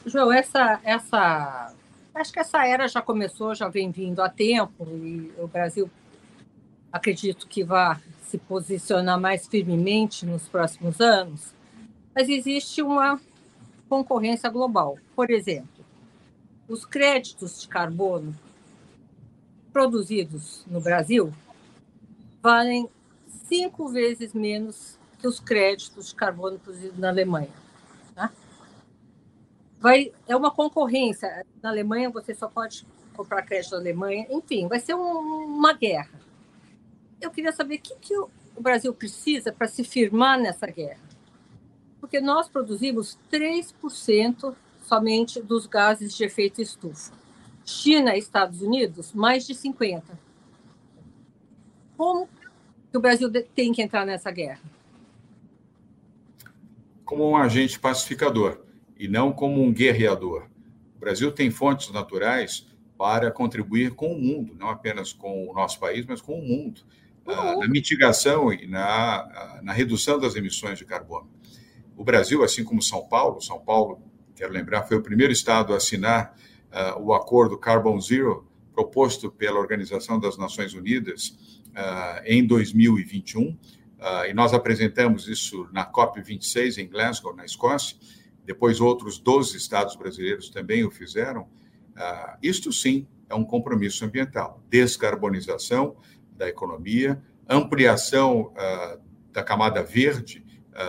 João, 0.07 0.33
essa, 0.33 0.81
essa, 0.83 1.75
acho 2.15 2.33
que 2.33 2.39
essa 2.39 2.67
era 2.67 2.89
já 2.89 3.03
começou, 3.03 3.55
já 3.55 3.69
vem 3.69 3.91
vindo 3.91 4.23
há 4.23 4.29
tempo, 4.29 4.87
e 4.89 5.33
o 5.37 5.47
Brasil 5.47 5.91
acredito 6.91 7.47
que 7.47 7.63
vai 7.65 7.99
se 8.23 8.39
posicionar 8.39 9.21
mais 9.21 9.47
firmemente 9.47 10.25
nos 10.25 10.49
próximos 10.49 11.01
anos, 11.01 11.55
mas 12.15 12.29
existe 12.29 12.81
uma 12.81 13.21
concorrência 13.89 14.49
global. 14.49 14.99
Por 15.15 15.31
exemplo, 15.31 15.76
os 16.69 16.85
créditos 16.85 17.61
de 17.61 17.69
carbono 17.69 18.35
produzidos 19.73 20.65
no 20.67 20.81
Brasil 20.81 21.33
valem 22.43 22.89
cinco 23.49 23.89
vezes 23.89 24.33
menos 24.33 24.99
que 25.19 25.27
os 25.27 25.41
créditos 25.41 26.09
de 26.09 26.15
carbono 26.15 26.59
produzidos 26.59 26.99
na 26.99 27.09
Alemanha. 27.09 27.51
Tá? 28.15 28.33
Vai, 29.79 30.13
é 30.27 30.35
uma 30.35 30.51
concorrência. 30.51 31.45
Na 31.63 31.71
Alemanha, 31.71 32.11
você 32.11 32.35
só 32.35 32.49
pode 32.49 32.87
comprar 33.15 33.43
crédito 33.43 33.73
na 33.73 33.79
Alemanha. 33.79 34.27
Enfim, 34.31 34.69
vai 34.69 34.81
ser 34.81 34.95
um, 34.95 35.45
uma 35.45 35.73
guerra. 35.73 36.21
Eu 37.21 37.31
queria 37.31 37.53
saber 37.53 37.77
o 37.77 37.81
que, 37.81 37.97
que 37.97 38.17
o 38.17 38.31
Brasil 38.61 38.93
precisa 38.93 39.53
para 39.53 39.69
se 39.69 39.85
firmar 39.85 40.39
nessa 40.39 40.67
guerra. 40.67 41.01
Porque 42.01 42.21
nós 42.21 42.49
produzimos 42.49 43.19
3% 43.31 44.55
somente 44.87 45.43
dos 45.43 45.67
gases 45.67 46.17
de 46.17 46.25
efeito 46.25 46.63
estufa. 46.63 47.13
China 47.65 48.15
e 48.15 48.19
Estados 48.21 48.63
Unidos, 48.63 49.13
mais 49.13 49.45
de 49.45 49.55
50. 49.55 50.19
Como 51.97 52.29
que 52.91 52.97
o 52.97 53.01
Brasil 53.01 53.31
tem 53.55 53.73
que 53.73 53.83
entrar 53.83 54.07
nessa 54.07 54.31
guerra? 54.31 54.61
Como 57.05 57.29
um 57.29 57.37
agente 57.37 57.79
pacificador 57.79 58.61
e 58.97 59.09
não 59.09 59.33
como 59.33 59.61
um 59.61 59.73
guerreador. 59.73 60.47
O 60.97 61.01
Brasil 61.01 61.33
tem 61.33 61.51
fontes 61.51 61.91
naturais 61.91 62.67
para 62.97 63.31
contribuir 63.31 63.91
com 63.95 64.13
o 64.13 64.19
mundo, 64.19 64.55
não 64.57 64.69
apenas 64.69 65.13
com 65.13 65.49
o 65.49 65.53
nosso 65.53 65.79
país, 65.81 66.07
mas 66.07 66.21
com 66.21 66.39
o 66.39 66.43
mundo, 66.43 66.83
uhum. 67.27 67.59
na 67.59 67.69
mitigação 67.69 68.53
e 68.53 68.67
na, 68.67 69.61
na 69.63 69.73
redução 69.73 70.19
das 70.19 70.37
emissões 70.37 70.79
de 70.79 70.85
carbono. 70.85 71.29
O 71.97 72.05
Brasil, 72.05 72.43
assim 72.45 72.63
como 72.63 72.81
São 72.81 73.07
Paulo, 73.07 73.41
São 73.41 73.59
Paulo 73.59 74.01
quero 74.37 74.53
lembrar, 74.53 74.83
foi 74.83 74.99
o 74.99 75.03
primeiro 75.03 75.33
estado 75.33 75.73
a 75.73 75.79
assinar 75.79 76.37
uh, 76.71 77.01
o 77.01 77.15
acordo 77.15 77.57
Carbon 77.57 77.99
Zero, 77.99 78.47
proposto 78.73 79.31
pela 79.31 79.59
Organização 79.59 80.21
das 80.21 80.37
Nações 80.37 80.75
Unidas 80.75 81.29
uh, 81.71 82.23
em 82.27 82.47
2021. 82.47 83.49
Uh, 83.49 83.57
e 84.29 84.35
nós 84.35 84.53
apresentamos 84.53 85.27
isso 85.27 85.67
na 85.73 85.91
COP26 85.91 86.77
em 86.77 86.87
Glasgow, 86.87 87.35
na 87.35 87.47
Escócia. 87.47 87.97
Depois, 88.45 88.79
outros 88.79 89.19
12 89.19 89.57
estados 89.57 89.97
brasileiros 89.97 90.51
também 90.51 90.85
o 90.85 90.91
fizeram. 90.91 91.49
isto 92.41 92.73
sim 92.73 93.09
é 93.29 93.35
um 93.35 93.45
compromisso 93.45 94.05
ambiental: 94.05 94.63
descarbonização 94.69 95.97
da 96.37 96.47
economia, 96.47 97.21
ampliação 97.49 98.53
da 99.33 99.43
camada 99.43 99.83
verde 99.83 100.45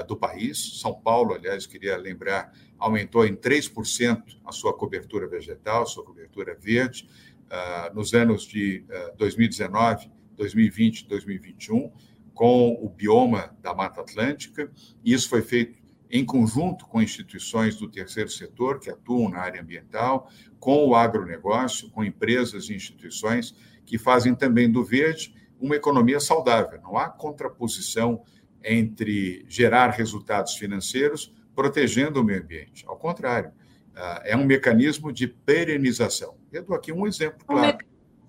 do 0.08 0.16
país. 0.16 0.80
São 0.80 0.94
Paulo, 0.94 1.34
aliás, 1.34 1.66
queria 1.66 1.98
lembrar 1.98 2.54
aumentou 2.78 3.26
em 3.26 3.36
3% 3.36 4.24
a 4.46 4.52
sua 4.52 4.74
cobertura 4.74 5.28
vegetal, 5.28 5.86
sua 5.86 6.04
cobertura 6.04 6.56
verde. 6.56 7.08
Uh, 7.48 7.96
nos 7.96 8.14
anos 8.14 8.44
de 8.44 8.84
uh, 8.90 9.18
2019, 9.18 10.12
2020 10.36 11.08
2021 11.08 11.92
com 12.38 12.78
o 12.80 12.88
bioma 12.88 13.58
da 13.64 13.74
Mata 13.74 14.02
Atlântica. 14.02 14.72
Isso 15.04 15.28
foi 15.28 15.42
feito 15.42 15.80
em 16.10 16.24
conjunto 16.24 16.86
com 16.86 17.02
instituições 17.02 17.76
do 17.78 17.90
terceiro 17.90 18.30
setor 18.30 18.80
que 18.80 18.92
atuam 18.92 19.30
na 19.30 19.40
área 19.40 19.60
ambiental, 19.60 20.30
com 20.60 20.88
o 20.88 20.96
agronegócio, 20.96 21.90
com 21.90 22.04
empresas 22.04 22.70
e 22.70 22.76
instituições 22.76 23.56
que 23.86 23.98
fazem 23.98 24.36
também 24.36 24.72
do 24.72 24.86
verde 24.86 25.34
uma 25.60 25.76
economia 25.76 26.20
saudável. 26.20 26.80
Não 26.82 26.96
há 26.96 27.10
contraposição 27.10 28.22
entre 28.64 29.44
gerar 29.50 29.90
resultados 29.90 30.56
financeiros 30.56 31.34
protegendo 31.58 32.22
o 32.22 32.24
meio 32.24 32.44
ambiente. 32.44 32.86
Ao 32.86 32.96
contrário, 32.96 33.52
ah, 33.96 34.22
é 34.24 34.38
um 34.38 34.46
mecanismo 34.46 35.12
de 35.12 35.26
perenização. 35.26 36.38
Eu 36.54 36.64
dou 36.64 36.76
aqui 36.76 36.94
um 36.94 37.08
exemplo 37.08 37.44
claro. 37.48 37.80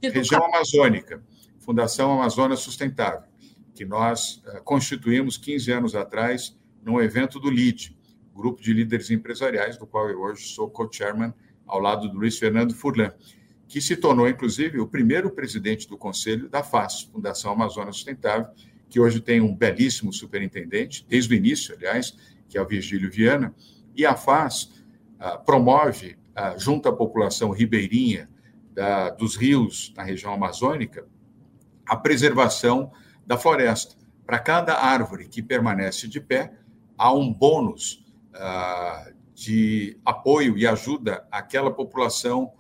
Região 0.03 0.43
Amazônica, 0.47 1.23
Fundação 1.59 2.11
Amazonas 2.11 2.61
Sustentável, 2.61 3.29
que 3.75 3.85
nós 3.85 4.43
ah, 4.47 4.61
constituímos 4.61 5.37
15 5.37 5.71
anos 5.71 5.95
atrás 5.95 6.59
num 6.83 6.99
evento 7.03 7.39
do 7.39 7.51
LID, 7.51 7.95
Grupo 8.35 8.63
de 8.63 8.73
Líderes 8.73 9.11
Empresariais, 9.11 9.77
do 9.77 9.87
qual 9.87 10.09
eu 10.09 10.23
hoje 10.23 10.47
sou 10.47 10.71
co-chairman, 10.71 11.35
ao 11.67 11.81
lado 11.81 12.09
do 12.09 12.17
Luiz 12.17 12.39
Fernando 12.39 12.75
Furlan, 12.75 13.13
que 13.69 13.83
se 13.83 13.95
tornou, 13.95 14.27
inclusive, 14.27 14.81
o 14.81 14.87
primeiro 14.87 15.31
presidente 15.31 15.87
do 15.87 15.99
conselho 15.99 16.49
da 16.49 16.63
FAS, 16.63 17.03
Fundação 17.13 17.53
Amazonas 17.53 17.97
Sustentável, 17.97 18.49
que 18.89 18.99
hoje 18.99 19.21
tem 19.21 19.43
um 19.43 19.55
belíssimo 19.55 20.15
superintendente, 20.15 21.05
desde 21.07 21.35
o 21.35 21.37
início, 21.37 21.75
aliás, 21.75 22.17
que 22.49 22.57
é 22.57 22.63
o 22.63 22.67
Virgílio 22.67 23.11
Viana, 23.11 23.55
e 23.95 24.07
a 24.07 24.15
FAS 24.15 24.73
ah, 25.19 25.37
promove, 25.37 26.17
ah, 26.35 26.57
junto 26.57 26.89
à 26.89 26.93
população 26.95 27.51
ribeirinha 27.51 28.29
dos 29.19 29.35
rios 29.35 29.93
na 29.97 30.05
região 30.05 30.33
amazônica, 30.33 31.05
a 31.85 31.97
preservação 31.97 32.93
da 33.27 33.37
floresta. 33.37 33.97
Para 34.25 34.39
cada 34.39 34.75
árvore 34.75 35.27
que 35.27 35.43
permanece 35.43 36.07
de 36.07 36.21
pé, 36.21 36.53
há 36.97 37.13
um 37.13 37.35
bônus 37.35 38.07
ah, 38.33 39.11
de 39.35 39.99
apoio 40.05 40.57
e 40.57 40.65
ajuda 40.65 41.27
àquela 41.29 41.73
população 41.73 42.53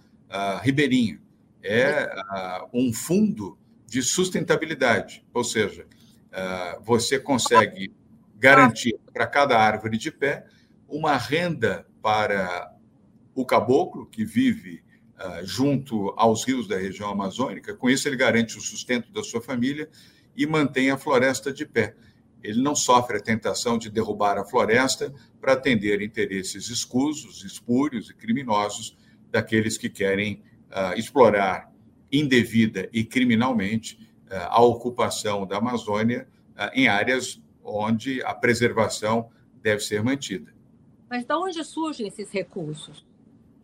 ribeirinha. 0.60 1.20
É 1.62 2.10
um 2.72 2.92
fundo 2.92 3.56
de 3.86 4.02
sustentabilidade, 4.02 5.24
ou 5.32 5.42
seja, 5.42 5.86
você 6.84 7.18
consegue 7.18 7.92
garantir 8.38 8.98
para 9.12 9.26
cada 9.26 9.58
árvore 9.58 9.98
de 9.98 10.10
pé 10.10 10.46
uma 10.88 11.16
renda 11.16 11.86
para 12.00 12.72
o 13.34 13.44
caboclo 13.44 14.06
que 14.06 14.24
vive 14.24 14.82
junto 15.42 16.14
aos 16.16 16.44
rios 16.44 16.68
da 16.68 16.78
região 16.78 17.10
amazônica. 17.10 17.74
Com 17.74 17.90
isso, 17.90 18.08
ele 18.08 18.16
garante 18.16 18.56
o 18.56 18.60
sustento 18.60 19.12
da 19.12 19.22
sua 19.24 19.42
família 19.42 19.88
e 20.36 20.46
mantém 20.46 20.90
a 20.92 20.96
floresta 20.96 21.52
de 21.52 21.66
pé 21.66 21.96
ele 22.42 22.62
não 22.62 22.74
sofre 22.74 23.16
a 23.16 23.20
tentação 23.20 23.78
de 23.78 23.90
derrubar 23.90 24.38
a 24.38 24.44
floresta 24.44 25.12
para 25.40 25.54
atender 25.54 26.00
interesses 26.02 26.68
escusos, 26.68 27.44
espúrios 27.44 28.10
e 28.10 28.14
criminosos 28.14 28.96
daqueles 29.30 29.76
que 29.76 29.88
querem 29.88 30.42
uh, 30.70 30.98
explorar 30.98 31.70
indevida 32.10 32.88
e 32.92 33.04
criminalmente 33.04 33.98
uh, 34.30 34.48
a 34.48 34.62
ocupação 34.62 35.46
da 35.46 35.58
Amazônia 35.58 36.28
uh, 36.56 36.70
em 36.72 36.88
áreas 36.88 37.40
onde 37.68 38.22
a 38.22 38.34
preservação 38.34 39.30
deve 39.62 39.80
ser 39.80 40.02
mantida. 40.02 40.52
Mas 41.08 41.24
de 41.24 41.34
onde 41.34 41.64
surgem 41.64 42.06
esses 42.08 42.30
recursos? 42.30 43.06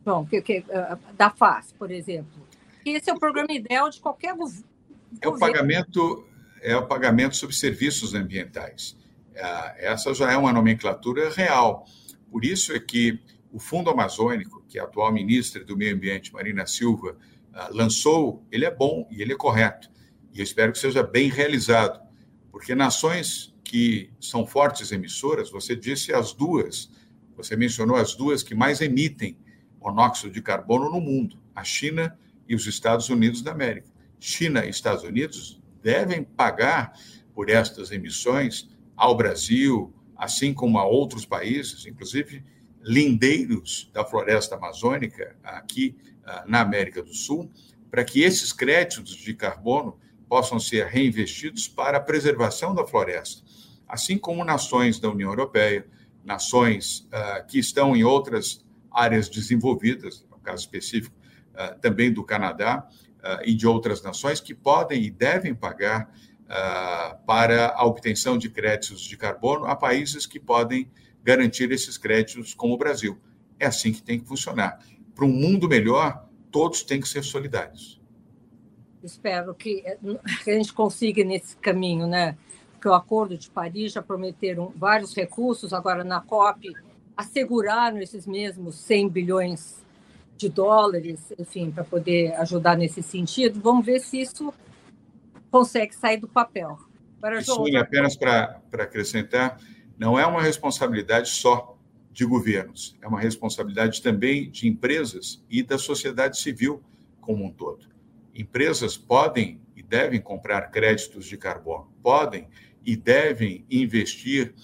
Bom, 0.04 0.24
que, 0.26 0.40
que, 0.42 0.64
da 1.16 1.30
FAS, 1.30 1.72
por 1.72 1.90
exemplo. 1.90 2.46
Esse 2.84 3.10
é 3.10 3.14
o 3.14 3.18
programa 3.18 3.52
ideal 3.52 3.88
de 3.88 4.00
qualquer 4.00 4.34
governo. 4.34 4.64
É 5.20 5.28
o 5.28 5.38
pagamento 5.38 6.26
é 6.60 6.74
o 6.74 6.86
pagamento 6.86 7.36
sobre 7.36 7.54
serviços 7.54 8.14
ambientais. 8.14 8.96
É, 9.34 9.92
essa 9.92 10.14
já 10.14 10.32
é 10.32 10.36
uma 10.36 10.52
nomenclatura 10.52 11.28
real. 11.28 11.84
Por 12.30 12.42
isso 12.42 12.72
é 12.72 12.80
que 12.80 13.20
o 13.52 13.58
Fundo 13.58 13.90
Amazônico, 13.90 14.64
que 14.66 14.78
a 14.78 14.84
atual 14.84 15.12
ministra 15.12 15.62
do 15.62 15.76
Meio 15.76 15.94
Ambiente, 15.94 16.32
Marina 16.32 16.66
Silva, 16.66 17.16
ah, 17.52 17.68
lançou, 17.70 18.42
ele 18.50 18.64
é 18.64 18.70
bom 18.70 19.06
e 19.10 19.20
ele 19.20 19.34
é 19.34 19.36
correto. 19.36 19.90
E 20.32 20.40
eu 20.40 20.42
espero 20.42 20.72
que 20.72 20.78
seja 20.78 21.02
bem 21.02 21.28
realizado, 21.28 22.00
porque 22.50 22.74
nações 22.74 23.53
que 23.74 24.08
são 24.20 24.46
fortes 24.46 24.92
emissoras, 24.92 25.50
você 25.50 25.74
disse 25.74 26.14
as 26.14 26.32
duas, 26.32 26.88
você 27.36 27.56
mencionou 27.56 27.96
as 27.96 28.14
duas 28.14 28.40
que 28.40 28.54
mais 28.54 28.80
emitem 28.80 29.36
monóxido 29.80 30.32
de 30.32 30.40
carbono 30.40 30.88
no 30.88 31.00
mundo, 31.00 31.42
a 31.52 31.64
China 31.64 32.16
e 32.48 32.54
os 32.54 32.68
Estados 32.68 33.08
Unidos 33.08 33.42
da 33.42 33.50
América. 33.50 33.88
China 34.20 34.64
e 34.64 34.70
Estados 34.70 35.02
Unidos 35.02 35.60
devem 35.82 36.22
pagar 36.22 36.92
por 37.34 37.50
estas 37.50 37.90
emissões 37.90 38.70
ao 38.94 39.16
Brasil, 39.16 39.92
assim 40.16 40.54
como 40.54 40.78
a 40.78 40.86
outros 40.86 41.26
países, 41.26 41.84
inclusive 41.84 42.44
lindeiros 42.80 43.90
da 43.92 44.04
floresta 44.04 44.54
amazônica, 44.54 45.36
aqui 45.42 45.96
ah, 46.24 46.44
na 46.46 46.60
América 46.60 47.02
do 47.02 47.12
Sul, 47.12 47.50
para 47.90 48.04
que 48.04 48.22
esses 48.22 48.52
créditos 48.52 49.16
de 49.16 49.34
carbono 49.34 49.98
possam 50.28 50.60
ser 50.60 50.86
reinvestidos 50.86 51.66
para 51.66 51.98
a 51.98 52.00
preservação 52.00 52.72
da 52.72 52.86
floresta, 52.86 53.43
assim 53.94 54.18
como 54.18 54.44
nações 54.44 54.98
da 54.98 55.08
União 55.08 55.30
Europeia, 55.30 55.86
nações 56.24 57.08
uh, 57.12 57.46
que 57.46 57.60
estão 57.60 57.94
em 57.94 58.02
outras 58.02 58.64
áreas 58.90 59.28
desenvolvidas, 59.28 60.26
no 60.28 60.38
caso 60.38 60.62
específico 60.62 61.14
uh, 61.52 61.78
também 61.80 62.12
do 62.12 62.24
Canadá, 62.24 62.88
uh, 62.88 63.42
e 63.44 63.54
de 63.54 63.68
outras 63.68 64.02
nações 64.02 64.40
que 64.40 64.52
podem 64.52 65.00
e 65.02 65.10
devem 65.10 65.54
pagar 65.54 66.12
para 67.26 67.70
a 67.74 67.86
obtenção 67.86 68.36
de 68.36 68.50
créditos 68.50 69.00
de 69.00 69.16
carbono 69.16 69.64
a 69.64 69.74
países 69.74 70.26
que 70.26 70.38
podem 70.38 70.88
garantir 71.22 71.72
esses 71.72 71.96
créditos, 71.96 72.52
como 72.52 72.74
o 72.74 72.76
Brasil. 72.76 73.18
É 73.58 73.66
assim 73.66 73.92
que 73.92 74.02
tem 74.02 74.20
que 74.20 74.28
funcionar. 74.28 74.78
Para 75.14 75.24
um 75.24 75.32
mundo 75.32 75.66
melhor, 75.66 76.28
todos 76.52 76.82
têm 76.82 77.00
que 77.00 77.08
ser 77.08 77.24
solidários. 77.24 77.98
Espero 79.02 79.54
que, 79.54 79.82
que 80.44 80.50
a 80.50 80.54
gente 80.54 80.72
consiga 80.72 81.24
nesse 81.24 81.56
caminho, 81.56 82.06
né? 82.06 82.36
Porque 82.84 82.90
o 82.90 82.94
Acordo 82.94 83.38
de 83.38 83.48
Paris 83.48 83.92
já 83.92 84.02
prometeram 84.02 84.70
vários 84.76 85.14
recursos, 85.14 85.72
agora 85.72 86.04
na 86.04 86.20
COP 86.20 86.70
asseguraram 87.16 87.96
esses 87.96 88.26
mesmos 88.26 88.74
100 88.74 89.08
bilhões 89.08 89.82
de 90.36 90.50
dólares, 90.50 91.32
enfim, 91.38 91.70
para 91.70 91.82
poder 91.82 92.34
ajudar 92.34 92.76
nesse 92.76 93.02
sentido. 93.02 93.58
Vamos 93.58 93.86
ver 93.86 94.00
se 94.00 94.20
isso 94.20 94.52
consegue 95.50 95.94
sair 95.94 96.18
do 96.18 96.28
papel. 96.28 96.78
Para 97.22 97.40
João, 97.40 97.64
Sim, 97.64 97.76
apenas 97.76 98.18
para 98.18 98.60
acrescentar, 98.72 99.58
não 99.96 100.18
é 100.18 100.26
uma 100.26 100.42
responsabilidade 100.42 101.30
só 101.30 101.78
de 102.12 102.26
governos, 102.26 102.98
é 103.00 103.08
uma 103.08 103.18
responsabilidade 103.18 104.02
também 104.02 104.50
de 104.50 104.68
empresas 104.68 105.42
e 105.48 105.62
da 105.62 105.78
sociedade 105.78 106.38
civil 106.38 106.82
como 107.18 107.46
um 107.46 107.50
todo. 107.50 107.86
Empresas 108.34 108.94
podem 108.98 109.58
e 109.74 109.82
devem 109.82 110.20
comprar 110.20 110.70
créditos 110.70 111.24
de 111.24 111.38
carbono, 111.38 111.90
podem 112.02 112.46
e 112.84 112.96
devem 112.96 113.64
investir 113.70 114.54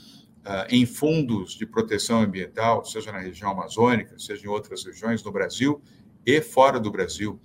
uh, 0.40 0.66
em 0.68 0.84
fundos 0.86 1.52
de 1.52 1.66
proteção 1.66 2.20
ambiental, 2.20 2.84
seja 2.84 3.12
na 3.12 3.18
região 3.18 3.50
amazônica, 3.50 4.18
seja 4.18 4.46
em 4.46 4.48
outras 4.48 4.84
regiões 4.84 5.22
do 5.22 5.32
Brasil 5.32 5.80
e 6.24 6.40
fora 6.40 6.78
do 6.78 6.90
Brasil. 6.90 7.40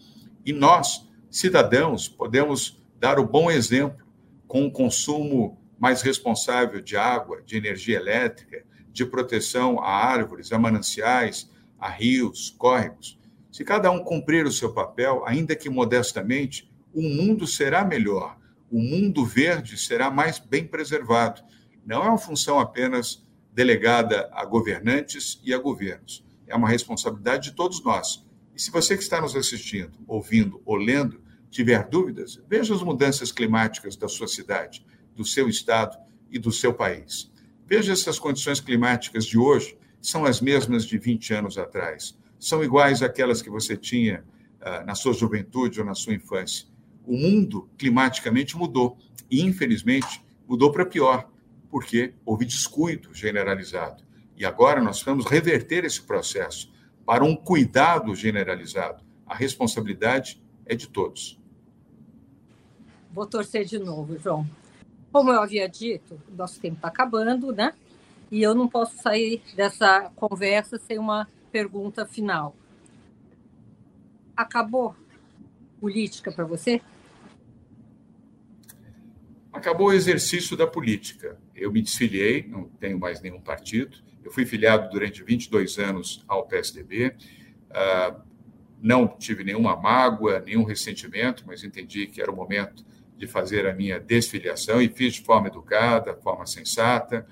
E 0.46 0.54
nós, 0.54 1.08
cidadãos, 1.30 2.08
podemos 2.08 2.84
dar 3.00 3.20
o 3.20 3.26
bom 3.26 3.50
exemplo 3.50 4.06
com 4.48 4.64
um 4.64 4.70
consumo 4.70 5.60
mais 5.78 6.02
responsável 6.02 6.82
de 6.82 6.96
água, 6.96 7.42
de 7.42 7.58
energia 7.58 7.98
elétrica, 7.98 8.64
de 8.92 9.06
proteção 9.06 9.80
a 9.80 9.90
árvores, 9.90 10.52
a 10.52 10.60
mananciais, 10.60 11.52
a 11.78 11.90
rios, 11.90 12.56
córregos. 12.58 13.20
Se 13.52 13.64
cada 13.64 13.92
um 13.92 14.04
cumprir 14.04 14.46
o 14.46 14.52
seu 14.52 14.74
papel, 14.74 15.24
ainda 15.26 15.56
que 15.56 15.70
modestamente, 15.70 16.70
o 16.94 17.02
mundo 17.02 17.46
será 17.46 17.84
melhor, 17.84 18.38
o 18.72 18.80
mundo 18.80 19.26
verde 19.26 19.78
será 19.78 20.10
mais 20.10 20.40
bem 20.40 20.66
preservado 20.66 21.44
não 21.86 22.04
é 22.04 22.10
uma 22.10 22.18
função 22.18 22.60
apenas 22.60 23.24
delegada 23.54 24.28
a 24.34 24.44
governantes 24.44 25.40
e 25.44 25.54
a 25.54 25.58
governos. 25.58 26.26
É 26.48 26.56
uma 26.56 26.68
responsabilidade 26.68 27.52
de 27.52 27.56
todos 27.56 27.84
nós. 27.84 28.26
E 28.56 28.62
se 28.62 28.72
você 28.72 28.98
que 28.98 29.04
está 29.04 29.22
nos 29.22 29.36
assistindo, 29.36 30.00
ouvindo 30.08 30.62
ou 30.66 30.76
lendo, 30.76 31.22
tiver 31.50 31.88
dúvidas, 31.88 32.42
veja 32.50 32.74
as 32.74 32.82
mudanças 32.82 33.32
climáticas 33.32 33.96
da 33.96 34.08
sua 34.08 34.28
cidade, 34.28 34.86
do 35.16 35.24
seu 35.24 35.48
estado 35.48 35.98
e 36.32 36.40
do 36.40 36.52
seu 36.52 36.74
país. 36.74 37.32
Veja 37.68 37.96
se 37.96 38.10
as 38.10 38.20
condições 38.20 38.60
climáticas 38.60 39.26
de 39.26 39.38
hoje 39.38 39.78
são 40.02 40.26
as 40.26 40.42
mesmas 40.42 40.86
de 40.86 40.98
20 40.98 41.34
anos 41.34 41.58
atrás. 41.58 42.18
São 42.40 42.64
iguais 42.64 43.02
àquelas 43.02 43.42
que 43.42 43.50
você 43.50 43.78
tinha 43.78 44.24
uh, 44.60 44.86
na 44.86 44.96
sua 44.96 45.14
juventude 45.14 45.80
ou 45.80 45.86
na 45.86 45.96
sua 45.96 46.14
infância. 46.14 46.68
O 47.08 47.18
mundo 47.18 47.70
climaticamente 47.78 48.58
mudou 48.58 48.98
e, 49.30 49.42
infelizmente, 49.42 50.24
mudou 50.48 50.72
para 50.72 50.86
pior 50.86 51.30
porque 51.70 52.14
houve 52.26 52.46
descuido 52.46 53.14
generalizado. 53.14 54.04
E 54.38 54.46
agora 54.46 54.82
nós 54.82 55.02
vamos 55.02 55.26
reverter 55.26 55.84
esse 55.84 56.02
processo 56.02 56.72
para 57.06 57.24
um 57.24 57.36
cuidado 57.36 58.16
generalizado. 58.16 59.04
A 59.26 59.36
responsabilidade 59.36 60.42
é 60.66 60.76
de 60.76 60.88
todos. 60.88 61.40
vou 63.12 63.26
torcer 63.26 63.66
de 63.66 63.80
novo, 63.80 64.18
João. 64.20 64.46
Como 65.12 65.32
eu 65.32 65.42
havia 65.42 65.70
dito, 65.70 66.20
nosso 66.36 66.60
tempo 66.60 66.76
está 66.76 66.90
acabando, 66.90 67.52
né? 67.54 67.74
E 68.32 68.42
eu 68.42 68.54
não 68.54 68.68
posso 68.68 69.02
sair 69.02 69.42
dessa 69.56 70.12
conversa 70.16 70.78
sem 70.78 70.98
uma 70.98 71.28
pergunta 71.52 72.06
final. 72.06 72.56
Acabou 74.36 74.96
política 75.80 76.32
para 76.32 76.44
você? 76.44 76.82
Acabou 79.66 79.88
o 79.88 79.94
exercício 79.94 80.56
da 80.56 80.68
política. 80.68 81.40
Eu 81.56 81.72
me 81.72 81.82
desfiliei, 81.82 82.46
não 82.48 82.66
tenho 82.66 83.00
mais 83.00 83.20
nenhum 83.20 83.42
partido. 83.42 83.98
Eu 84.24 84.30
fui 84.30 84.46
filiado 84.46 84.92
durante 84.92 85.24
22 85.24 85.80
anos 85.80 86.24
ao 86.28 86.46
PSDB. 86.46 87.16
Uh, 87.72 88.22
não 88.80 89.08
tive 89.08 89.44
nenhuma 89.44 89.76
mágoa, 89.76 90.40
nenhum 90.40 90.64
ressentimento, 90.66 91.46
mas 91.48 91.64
entendi 91.64 92.06
que 92.06 92.22
era 92.22 92.32
o 92.32 92.36
momento 92.36 92.86
de 93.18 93.26
fazer 93.26 93.66
a 93.66 93.74
minha 93.74 94.00
desfiliação 94.00 94.80
e 94.80 94.88
fiz 94.88 95.16
de 95.16 95.22
forma 95.22 95.48
educada, 95.48 96.14
de 96.14 96.22
forma 96.22 96.46
sensata, 96.46 97.26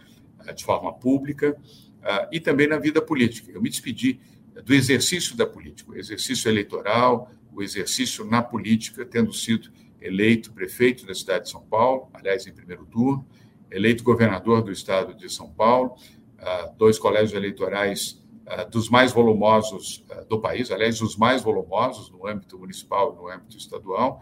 eh, 0.48 0.54
de 0.54 0.66
forma 0.66 0.92
pública 0.92 1.56
eh, 2.02 2.30
e 2.32 2.40
também 2.40 2.68
na 2.68 2.80
vida 2.80 3.00
política. 3.00 3.52
Eu 3.52 3.62
me 3.62 3.70
despedi 3.70 4.20
do 4.66 4.74
exercício 4.74 5.38
da 5.38 5.46
política, 5.46 5.92
o 5.92 5.96
exercício 5.96 6.50
eleitoral, 6.50 7.32
o 7.54 7.62
exercício 7.62 8.26
na 8.26 8.42
política, 8.42 9.06
tendo 9.06 9.32
sido 9.32 9.70
eleito 10.04 10.52
prefeito 10.52 11.06
da 11.06 11.16
cidade 11.16 11.46
de 11.46 11.52
São 11.52 11.62
Paulo, 11.62 12.10
aliás, 12.14 12.46
em 12.46 12.54
primeiro 12.54 12.86
turno, 12.86 13.26
eleito 13.72 14.04
governador 14.04 14.62
do 14.62 14.72
estado 14.72 15.16
de 15.16 15.32
São 15.32 15.50
Paulo, 15.50 15.96
eh, 16.38 16.72
dois 16.78 17.00
colégios 17.00 17.34
eleitorais 17.34 18.22
eh, 18.46 18.66
dos 18.66 18.90
mais 18.90 19.12
volumosos 19.14 20.06
eh, 20.10 20.26
do 20.26 20.40
país, 20.40 20.70
aliás, 20.70 21.02
os 21.02 21.16
mais 21.16 21.42
volumosos 21.42 22.12
no 22.12 22.28
âmbito 22.28 22.60
municipal 22.60 23.14
e 23.14 23.16
no 23.16 23.30
âmbito 23.30 23.58
estadual, 23.58 24.22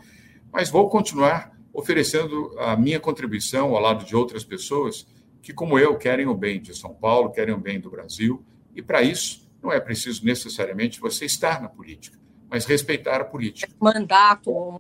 mas 0.54 0.70
vou 0.70 0.88
continuar 0.88 1.52
oferecendo 1.74 2.54
a 2.60 2.76
minha 2.76 3.00
contribuição 3.00 3.76
ao 3.76 3.82
lado 3.82 4.06
de 4.06 4.16
outras 4.16 4.44
pessoas 4.44 5.08
que, 5.42 5.54
como 5.54 5.80
eu, 5.80 5.98
querem 5.98 6.28
o 6.28 6.36
bem 6.36 6.62
de 6.62 6.78
São 6.78 6.94
Paulo, 6.94 7.32
querem 7.32 7.54
o 7.54 7.58
bem 7.58 7.80
do 7.80 7.90
Brasil, 7.90 8.46
e 8.76 8.82
para 8.82 9.02
isso 9.02 9.50
não 9.62 9.72
é 9.72 9.80
preciso 9.80 10.24
necessariamente 10.26 11.00
você 11.00 11.26
estar 11.26 11.62
na 11.62 11.70
política, 11.70 12.18
mas 12.50 12.66
respeitar 12.66 13.22
a 13.22 13.26
política. 13.26 13.72
Mandato. 13.80 14.80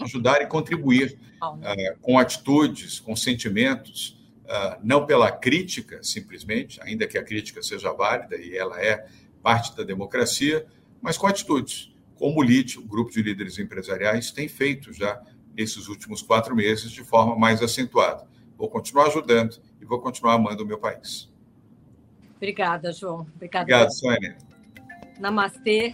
Ajudar 0.00 0.42
e 0.42 0.46
contribuir 0.46 1.18
uh, 1.42 1.98
com 2.00 2.18
atitudes, 2.18 2.98
com 3.00 3.14
sentimentos, 3.14 4.20
ah, 4.52 4.80
não 4.82 5.06
pela 5.06 5.30
crítica, 5.30 6.02
simplesmente, 6.02 6.80
ainda 6.82 7.06
que 7.06 7.16
a 7.16 7.22
crítica 7.22 7.62
seja 7.62 7.92
válida 7.92 8.36
e 8.36 8.56
ela 8.56 8.82
é 8.82 9.06
parte 9.40 9.76
da 9.76 9.84
democracia, 9.84 10.66
mas 11.00 11.16
com 11.16 11.28
atitudes, 11.28 11.94
como 12.16 12.40
o 12.40 12.42
LID, 12.42 12.78
o 12.78 12.82
Grupo 12.82 13.12
de 13.12 13.22
Líderes 13.22 13.60
Empresariais, 13.60 14.32
tem 14.32 14.48
feito 14.48 14.92
já 14.92 15.22
nesses 15.56 15.86
últimos 15.86 16.20
quatro 16.20 16.56
meses 16.56 16.90
de 16.90 17.04
forma 17.04 17.36
mais 17.36 17.62
acentuada. 17.62 18.26
Vou 18.58 18.68
continuar 18.68 19.06
ajudando 19.06 19.56
e 19.80 19.84
vou 19.84 20.00
continuar 20.00 20.34
amando 20.34 20.64
o 20.64 20.66
meu 20.66 20.78
país. 20.78 21.30
Obrigada, 22.36 22.92
João. 22.92 23.28
Obrigada, 23.36 23.62
Obrigado, 23.62 23.92
Sônia. 23.92 24.36
Namastê, 25.20 25.92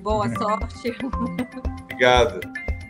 boa 0.00 0.28
sorte. 0.34 0.92
Obrigado. 1.86 2.40